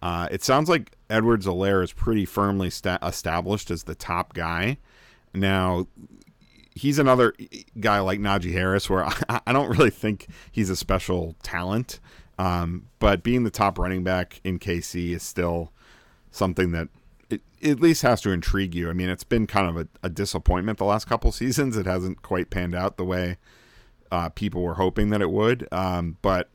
[0.01, 4.77] uh, it sounds like Edwards-Helaire is pretty firmly sta- established as the top guy.
[5.33, 5.87] Now,
[6.75, 7.33] he's another
[7.79, 11.99] guy like Najee Harris, where I, I don't really think he's a special talent.
[12.39, 15.71] Um, but being the top running back in KC is still
[16.31, 16.87] something that
[17.29, 18.89] it, it, at least has to intrigue you.
[18.89, 21.77] I mean, it's been kind of a, a disappointment the last couple seasons.
[21.77, 23.37] It hasn't quite panned out the way
[24.11, 25.67] uh, people were hoping that it would.
[25.71, 26.49] Um, but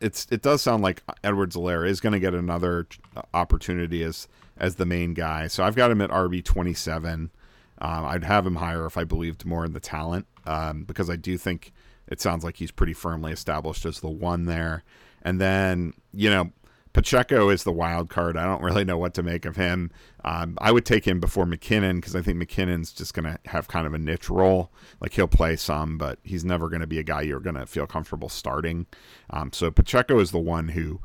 [0.00, 2.86] it's it does sound like Edwards-Helaire is going to get another
[3.16, 5.46] uh, opportunity as as the main guy.
[5.46, 7.30] So I've got him at RB twenty seven.
[7.78, 11.16] Um, I'd have him higher if I believed more in the talent um, because I
[11.16, 11.72] do think
[12.08, 14.84] it sounds like he's pretty firmly established as the one there.
[15.22, 16.50] And then you know
[16.92, 18.36] Pacheco is the wild card.
[18.36, 19.92] I don't really know what to make of him.
[20.24, 23.68] Um, I would take him before McKinnon because I think McKinnon's just going to have
[23.68, 24.72] kind of a niche role.
[25.00, 27.66] Like he'll play some, but he's never going to be a guy you're going to
[27.66, 28.86] feel comfortable starting.
[29.30, 31.00] Um, so Pacheco is the one who,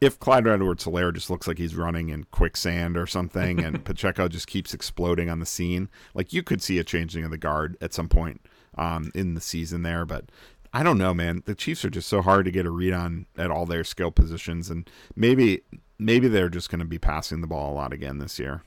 [0.00, 4.26] if Clyde Edwards Helaire just looks like he's running in quicksand or something and Pacheco
[4.28, 7.76] just keeps exploding on the scene, like you could see a changing of the guard
[7.82, 8.40] at some point
[8.78, 10.06] um, in the season there.
[10.06, 10.30] But
[10.72, 11.42] I don't know, man.
[11.46, 14.10] The Chiefs are just so hard to get a read on at all their skill
[14.10, 15.62] positions, and maybe
[15.98, 18.62] maybe they're just going to be passing the ball a lot again this year.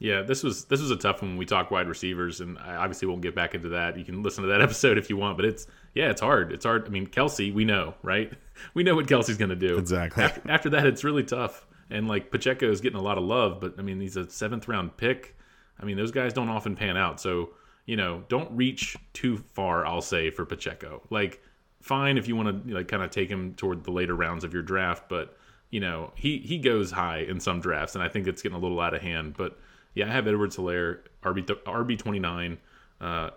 [0.00, 2.74] Yeah, this was this was a tough one when we talk wide receivers, and I
[2.74, 3.96] obviously won't get back into that.
[3.96, 6.52] You can listen to that episode if you want, but it's yeah, it's hard.
[6.52, 6.86] It's hard.
[6.86, 8.32] I mean, Kelce, we know, right?
[8.72, 9.76] We know what Kelce's going to do.
[9.78, 10.22] Exactly.
[10.22, 11.66] After, after that, it's really tough.
[11.90, 14.68] And like Pacheco is getting a lot of love, but I mean, he's a seventh
[14.68, 15.36] round pick.
[15.80, 17.20] I mean, those guys don't often pan out.
[17.20, 17.50] So
[17.86, 19.86] you know, don't reach too far.
[19.86, 21.42] I'll say for Pacheco, like
[21.80, 24.52] fine if you want to like kind of take him toward the later rounds of
[24.52, 25.36] your draft, but
[25.70, 28.60] you know he he goes high in some drafts, and I think it's getting a
[28.60, 29.34] little out of hand.
[29.36, 29.58] But
[29.94, 32.58] yeah, I have Edwards Helaire, RB RB twenty nine.
[33.00, 33.30] Uh,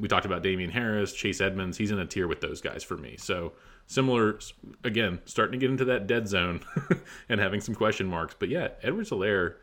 [0.00, 1.78] we talked about Damien Harris, Chase Edmonds.
[1.78, 3.16] He's in a tier with those guys for me.
[3.16, 3.52] So
[3.86, 4.38] similar,
[4.82, 6.60] again, starting to get into that dead zone
[7.28, 8.34] and having some question marks.
[8.36, 9.54] But yeah, Edwards Helaire,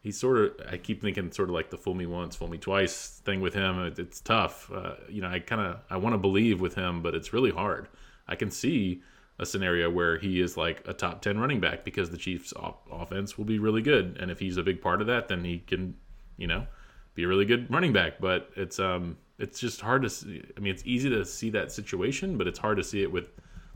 [0.00, 0.52] he's sort of.
[0.70, 3.54] I keep thinking sort of like the fool me once, fool me twice thing with
[3.54, 3.78] him.
[3.80, 4.70] It, it's tough.
[4.72, 7.50] Uh, you know, I kind of I want to believe with him, but it's really
[7.50, 7.88] hard.
[8.26, 9.02] I can see
[9.40, 12.52] a scenario where he is like a top 10 running back because the Chiefs
[12.92, 15.60] offense will be really good and if he's a big part of that then he
[15.60, 15.94] can
[16.36, 16.66] you know
[17.14, 20.60] be a really good running back but it's um it's just hard to see I
[20.60, 23.30] mean it's easy to see that situation but it's hard to see it with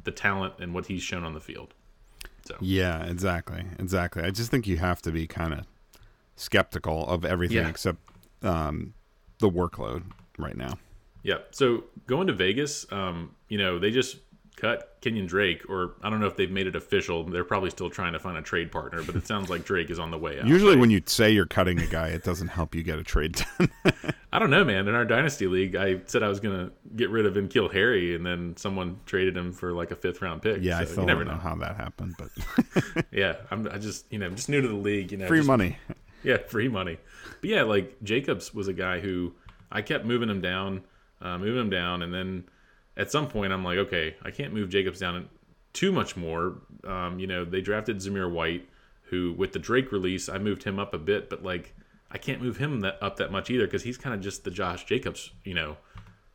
[0.04, 1.72] the talent and what he's shown on the field
[2.44, 5.64] so yeah exactly exactly I just think you have to be kind of
[6.37, 7.68] skeptical of everything yeah.
[7.68, 7.99] except
[8.43, 8.95] um
[9.39, 10.03] the workload
[10.39, 10.76] right now
[11.24, 11.39] yeah.
[11.51, 14.18] So going to Vegas, um, you know, they just
[14.57, 17.24] cut Kenyan Drake, or I don't know if they've made it official.
[17.24, 19.99] They're probably still trying to find a trade partner, but it sounds like Drake is
[19.99, 20.47] on the way out.
[20.47, 20.80] Usually, right?
[20.80, 23.70] when you say you're cutting a guy, it doesn't help you get a trade done.
[24.32, 24.87] I don't know, man.
[24.87, 27.70] In our dynasty league, I said I was going to get rid of and kill
[27.70, 30.59] Harry, and then someone traded him for like a fifth round pick.
[30.61, 31.32] Yeah, so I still never know.
[31.32, 34.68] know how that happened, but yeah, I'm I just you know I'm just new to
[34.68, 35.11] the league.
[35.11, 35.78] You know, free just, money.
[36.28, 36.96] Yeah, free money.
[37.40, 39.34] But yeah, like Jacobs was a guy who
[39.70, 40.82] I kept moving him down,
[41.20, 42.44] uh, moving him down, and then
[42.96, 45.28] at some point I'm like, okay, I can't move Jacobs down
[45.74, 46.62] too much more.
[46.84, 48.68] Um, you know, they drafted Zamir White,
[49.02, 51.74] who with the Drake release, I moved him up a bit, but like
[52.10, 54.50] I can't move him that up that much either because he's kind of just the
[54.50, 55.76] Josh Jacobs, you know,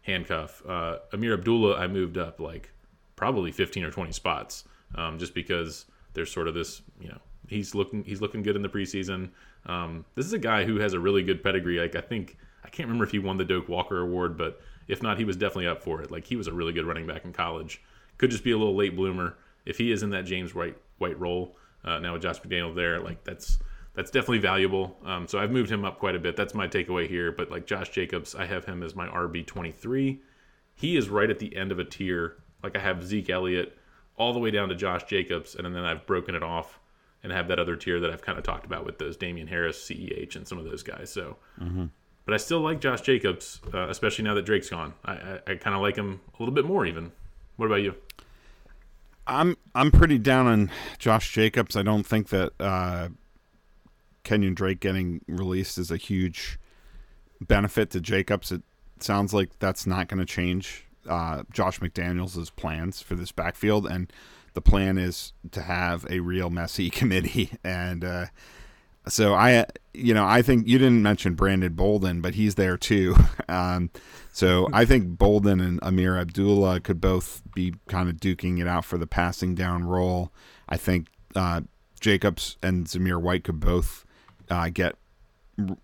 [0.01, 0.61] handcuff.
[0.67, 2.69] Uh, Ameer Abdullah, I moved up like
[3.15, 4.65] probably 15 or 20 spots,
[4.95, 8.61] um, just because there's sort of this, you know, he's looking he's looking good in
[8.61, 9.29] the preseason.
[9.70, 11.80] Um, this is a guy who has a really good pedigree.
[11.80, 15.03] Like I think I can't remember if he won the Doak Walker Award, but if
[15.03, 16.09] not, he was definitely up for it.
[16.09, 17.82] Like he was a really good running back in college.
[18.17, 19.38] Could just be a little late bloomer.
[19.65, 21.55] If he is in that James White White role
[21.86, 23.59] uh, now with Josh McDaniel there, like that's
[23.93, 24.97] that's definitely valuable.
[25.05, 26.36] Um, so I've moved him up quite a bit.
[26.36, 27.32] That's my takeaway here.
[27.32, 30.22] But like Josh Jacobs, I have him as my RB twenty three.
[30.74, 32.38] He is right at the end of a tier.
[32.63, 33.78] Like I have Zeke Elliott
[34.17, 36.80] all the way down to Josh Jacobs, and then I've broken it off
[37.24, 39.78] and have that other tier that I've kind of talked about with those Damien Harris,
[39.78, 41.11] CEH, and some of those guys.
[41.11, 41.86] So mm-hmm.
[42.30, 44.93] But I still like Josh Jacobs, uh, especially now that Drake's gone.
[45.03, 47.11] I, I, I kind of like him a little bit more, even.
[47.55, 47.95] What about you?
[49.26, 51.76] I'm I'm pretty down on Josh Jacobs.
[51.76, 53.09] I don't think that uh,
[54.24, 56.59] Kenyan Drake getting released is a huge
[57.41, 58.51] benefit to Jacobs.
[58.51, 58.61] It
[58.99, 64.13] sounds like that's not going to change uh, Josh McDaniels' plans for this backfield, and
[64.54, 68.26] the plan is to have a real messy committee and uh,
[69.08, 73.16] so I, you know, I think you didn't mention Brandon Bolden, but he's there too.
[73.50, 73.89] Um,
[74.32, 78.86] so I think Bolden and Ameer Abdullah could both be kind of duking it out
[78.86, 80.32] for the passing down role.
[80.70, 81.62] I think uh,
[82.00, 84.06] Jacobs and Zamir White could both
[84.52, 84.95] uh, get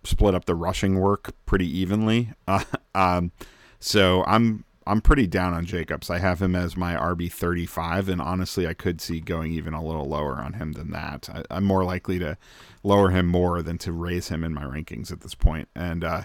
[0.03, 2.34] split up the rushing work pretty evenly.
[2.47, 2.63] Uh,
[2.93, 3.32] um,
[3.80, 6.09] so I'm I'm pretty down on Jacobs.
[6.09, 9.83] I have him as my RB 35, and honestly, I could see going even a
[9.83, 11.27] little lower on him than that.
[11.49, 12.38] I, am more likely to
[12.83, 15.69] lower him more than to raise him in my rankings at this point.
[15.75, 16.23] And, uh,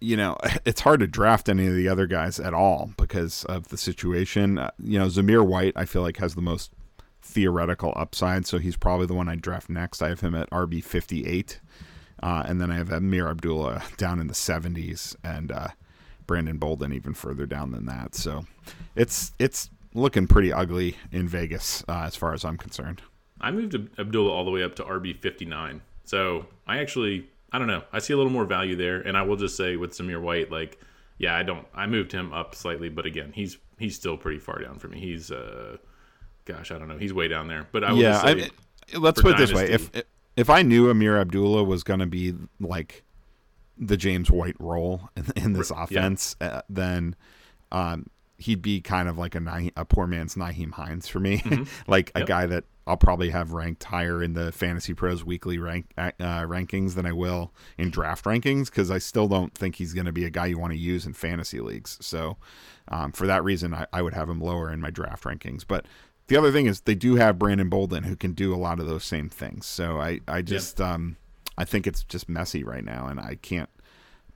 [0.00, 3.68] you know, it's hard to draft any of the other guys at all because of
[3.68, 4.58] the situation.
[4.58, 6.72] Uh, you know, Zamir White, I feel like has the most
[7.22, 10.02] theoretical upside, so he's probably the one I draft next.
[10.02, 11.60] I have him at RB fifty eight,
[12.22, 15.68] uh, and then I have Ameer Abdullah down in the seventies, and uh,
[16.30, 18.14] Brandon Bolden even further down than that.
[18.14, 18.44] So
[18.94, 23.02] it's it's looking pretty ugly in Vegas uh, as far as I'm concerned.
[23.40, 27.58] I moved Abdullah all the way up to RB fifty nine, so I actually I
[27.58, 27.82] don't know.
[27.92, 30.52] I see a little more value there, and I will just say with Zamir White,
[30.52, 30.78] like
[31.18, 31.66] yeah, I don't.
[31.74, 35.00] I moved him up slightly, but again, he's he's still pretty far down for me.
[35.00, 35.78] He's uh,
[36.44, 36.96] gosh, I don't know.
[36.96, 37.66] He's way down there.
[37.72, 38.50] But I will yeah, say,
[38.94, 39.90] I, let's put it this way: if
[40.36, 43.02] if I knew Ameer Abdullah was going to be like
[43.80, 46.48] the James White role in, in this offense, yeah.
[46.48, 47.16] uh, then
[47.72, 51.64] um, he'd be kind of like a a poor man's Nyheim Hines for me, mm-hmm.
[51.90, 52.24] like yep.
[52.24, 56.10] a guy that I'll probably have ranked higher in the Fantasy Pros weekly rank uh,
[56.18, 60.12] rankings than I will in draft rankings because I still don't think he's going to
[60.12, 61.98] be a guy you want to use in fantasy leagues.
[62.00, 62.36] So
[62.88, 65.64] um, for that reason, I, I, would have him lower in my draft rankings.
[65.66, 65.86] But
[66.26, 68.86] the other thing is they do have Brandon Bolden who can do a lot of
[68.86, 69.66] those same things.
[69.66, 71.16] So I I just um,
[71.58, 73.70] I think it's just messy right now, and I can't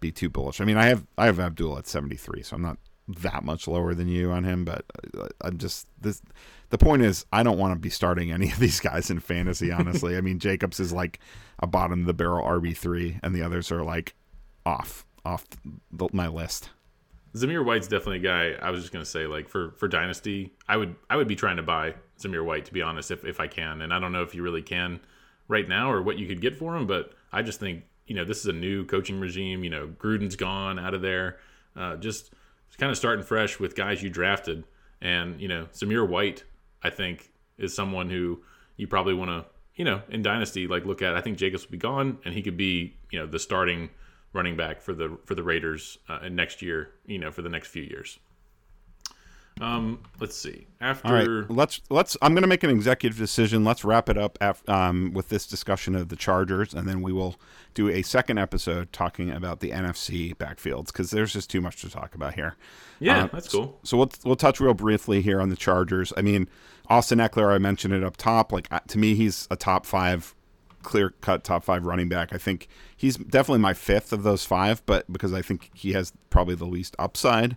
[0.01, 0.61] be too bullish.
[0.61, 3.95] I mean, I have I have Abdul at 73, so I'm not that much lower
[3.95, 4.85] than you on him, but
[5.19, 6.23] uh, I'm just this.
[6.71, 9.73] The point is, I don't want to be starting any of these guys in fantasy.
[9.73, 11.21] Honestly, I mean, Jacobs is like
[11.59, 14.15] a bottom of the barrel RB three, and the others are like
[14.67, 15.47] off off
[15.91, 16.71] the, my list.
[17.35, 18.65] Zamir White's definitely a guy.
[18.65, 21.57] I was just gonna say, like for for dynasty, I would I would be trying
[21.57, 24.23] to buy Zamir White to be honest, if if I can, and I don't know
[24.23, 25.01] if you really can
[25.49, 28.24] right now or what you could get for him, but I just think you know
[28.24, 29.64] this is a new coaching regime.
[29.64, 31.38] You know, Gruden's gone out of there.
[31.76, 32.32] Uh, just
[32.78, 34.64] kind of starting fresh with guys you drafted.
[35.01, 36.45] And, you know, Zamir White,
[36.82, 38.42] I think, is someone who
[38.76, 39.45] you probably want to,
[39.76, 41.14] you know, in Dynasty, like look at.
[41.14, 43.90] I think Jacobs will be gone and he could be, you know, the starting
[44.32, 47.68] running back for the for the Raiders uh, next year, you know, for the next
[47.68, 48.18] few years.
[49.61, 50.67] Um, let's see.
[50.81, 52.17] After All right, let's let's.
[52.21, 53.65] I'm going to make an executive decision.
[53.65, 57.13] Let's wrap it up af- um, with this discussion of the Chargers, and then we
[57.13, 57.37] will
[57.73, 61.91] do a second episode talking about the NFC backfields because there's just too much to
[61.91, 62.57] talk about here.
[62.99, 63.79] Yeah, uh, that's cool.
[63.85, 66.13] So, so we'll we'll touch real briefly here on the Chargers.
[66.17, 66.49] I mean,
[66.89, 68.51] Austin Ekeler, I mentioned it up top.
[68.51, 70.35] Like uh, to me, he's a top five
[70.83, 72.33] clear cut top five running back.
[72.33, 76.13] I think he's definitely my fifth of those five, but because I think he has
[76.29, 77.57] probably the least upside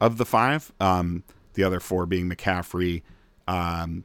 [0.00, 0.72] of the five.
[0.80, 1.24] Um,
[1.54, 3.02] the other four being McCaffrey,
[3.46, 4.04] um,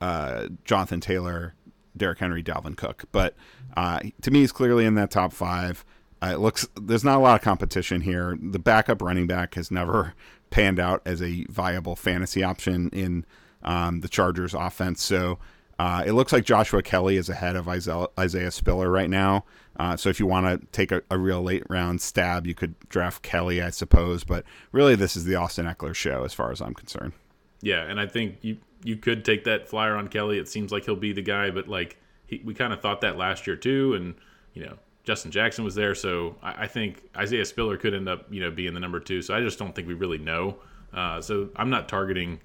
[0.00, 1.54] uh, Jonathan Taylor,
[1.96, 3.04] Derrick Henry, Dalvin Cook.
[3.12, 3.34] But
[3.76, 5.84] uh, to me, he's clearly in that top five.
[6.22, 8.38] Uh, it looks there's not a lot of competition here.
[8.40, 10.14] The backup running back has never
[10.50, 13.24] panned out as a viable fantasy option in
[13.62, 15.02] um, the Chargers offense.
[15.02, 15.38] So
[15.80, 19.46] uh, it looks like Joshua Kelley is ahead of Isaiah, Spiller right now.
[19.78, 22.78] Uh, so if you want to take a, a, real late round stab, you could
[22.90, 24.22] draft Kelley, I suppose.
[24.22, 27.14] But really, this is the Austin Ekeler show, as far as I'm concerned.
[27.62, 30.38] Yeah, and I think you you could take that flyer on Kelley.
[30.38, 33.16] It seems like he'll be the guy, but like he, we kind of thought that
[33.16, 34.14] last year too, and
[34.52, 38.26] you know Justin Jackson was there, so I, I, think Isaiah Spiller could end up
[38.30, 39.22] you know being the number two.
[39.22, 40.58] So I just don't think we really know.
[40.92, 42.38] Uh, so I'm not targeting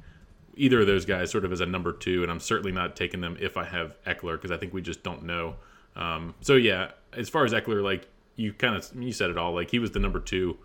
[0.56, 3.22] either of those guys sort of as a number two, and I'm certainly not taking
[3.22, 5.56] them if I have Ekeler because I think we just don't know.
[5.95, 9.53] Um, so yeah, as far as Ekeler, like you kind of you said it all.
[9.53, 10.58] Like he was the number two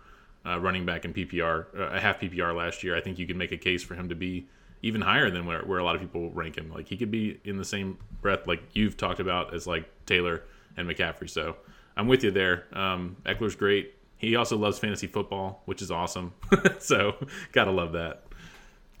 [0.45, 2.95] uh, running back in PPR, uh, a half PPR last year.
[2.95, 4.47] I think you could make a case for him to be
[4.81, 6.71] even higher than where, where a lot of people rank him.
[6.71, 10.43] Like he could be in the same breath like you've talked about as like Taylor
[10.75, 11.29] and McCaffrey.
[11.29, 11.55] So
[11.95, 12.65] I'm with you there.
[12.73, 13.95] Um, Ekeler's great.
[14.17, 16.33] He also loves fantasy football, which is awesome.
[16.79, 17.15] so
[17.51, 18.23] gotta love that.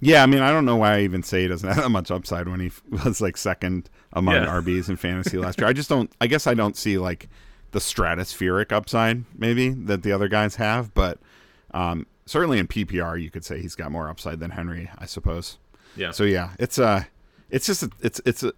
[0.01, 2.11] Yeah, I mean, I don't know why I even say he doesn't have that much
[2.11, 4.47] upside when he was like second among yeah.
[4.47, 5.67] RBs in fantasy last year.
[5.67, 6.11] I just don't.
[6.19, 7.29] I guess I don't see like
[7.71, 11.19] the stratospheric upside maybe that the other guys have, but
[11.73, 15.57] um, certainly in PPR you could say he's got more upside than Henry, I suppose.
[15.95, 16.11] Yeah.
[16.11, 17.03] So yeah, it's uh
[17.49, 18.53] it's just a, it's it's a,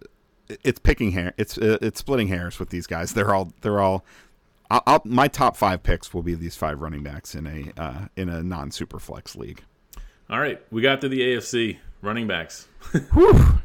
[0.48, 1.34] it's picking hair.
[1.36, 3.12] It's uh, it's splitting hairs with these guys.
[3.12, 4.04] They're all they're all.
[4.70, 8.06] I'll, I'll, my top five picks will be these five running backs in a uh,
[8.16, 9.62] in a non super flex league.
[10.34, 12.66] All right, we got to the AFC running backs.
[13.12, 13.60] Whew.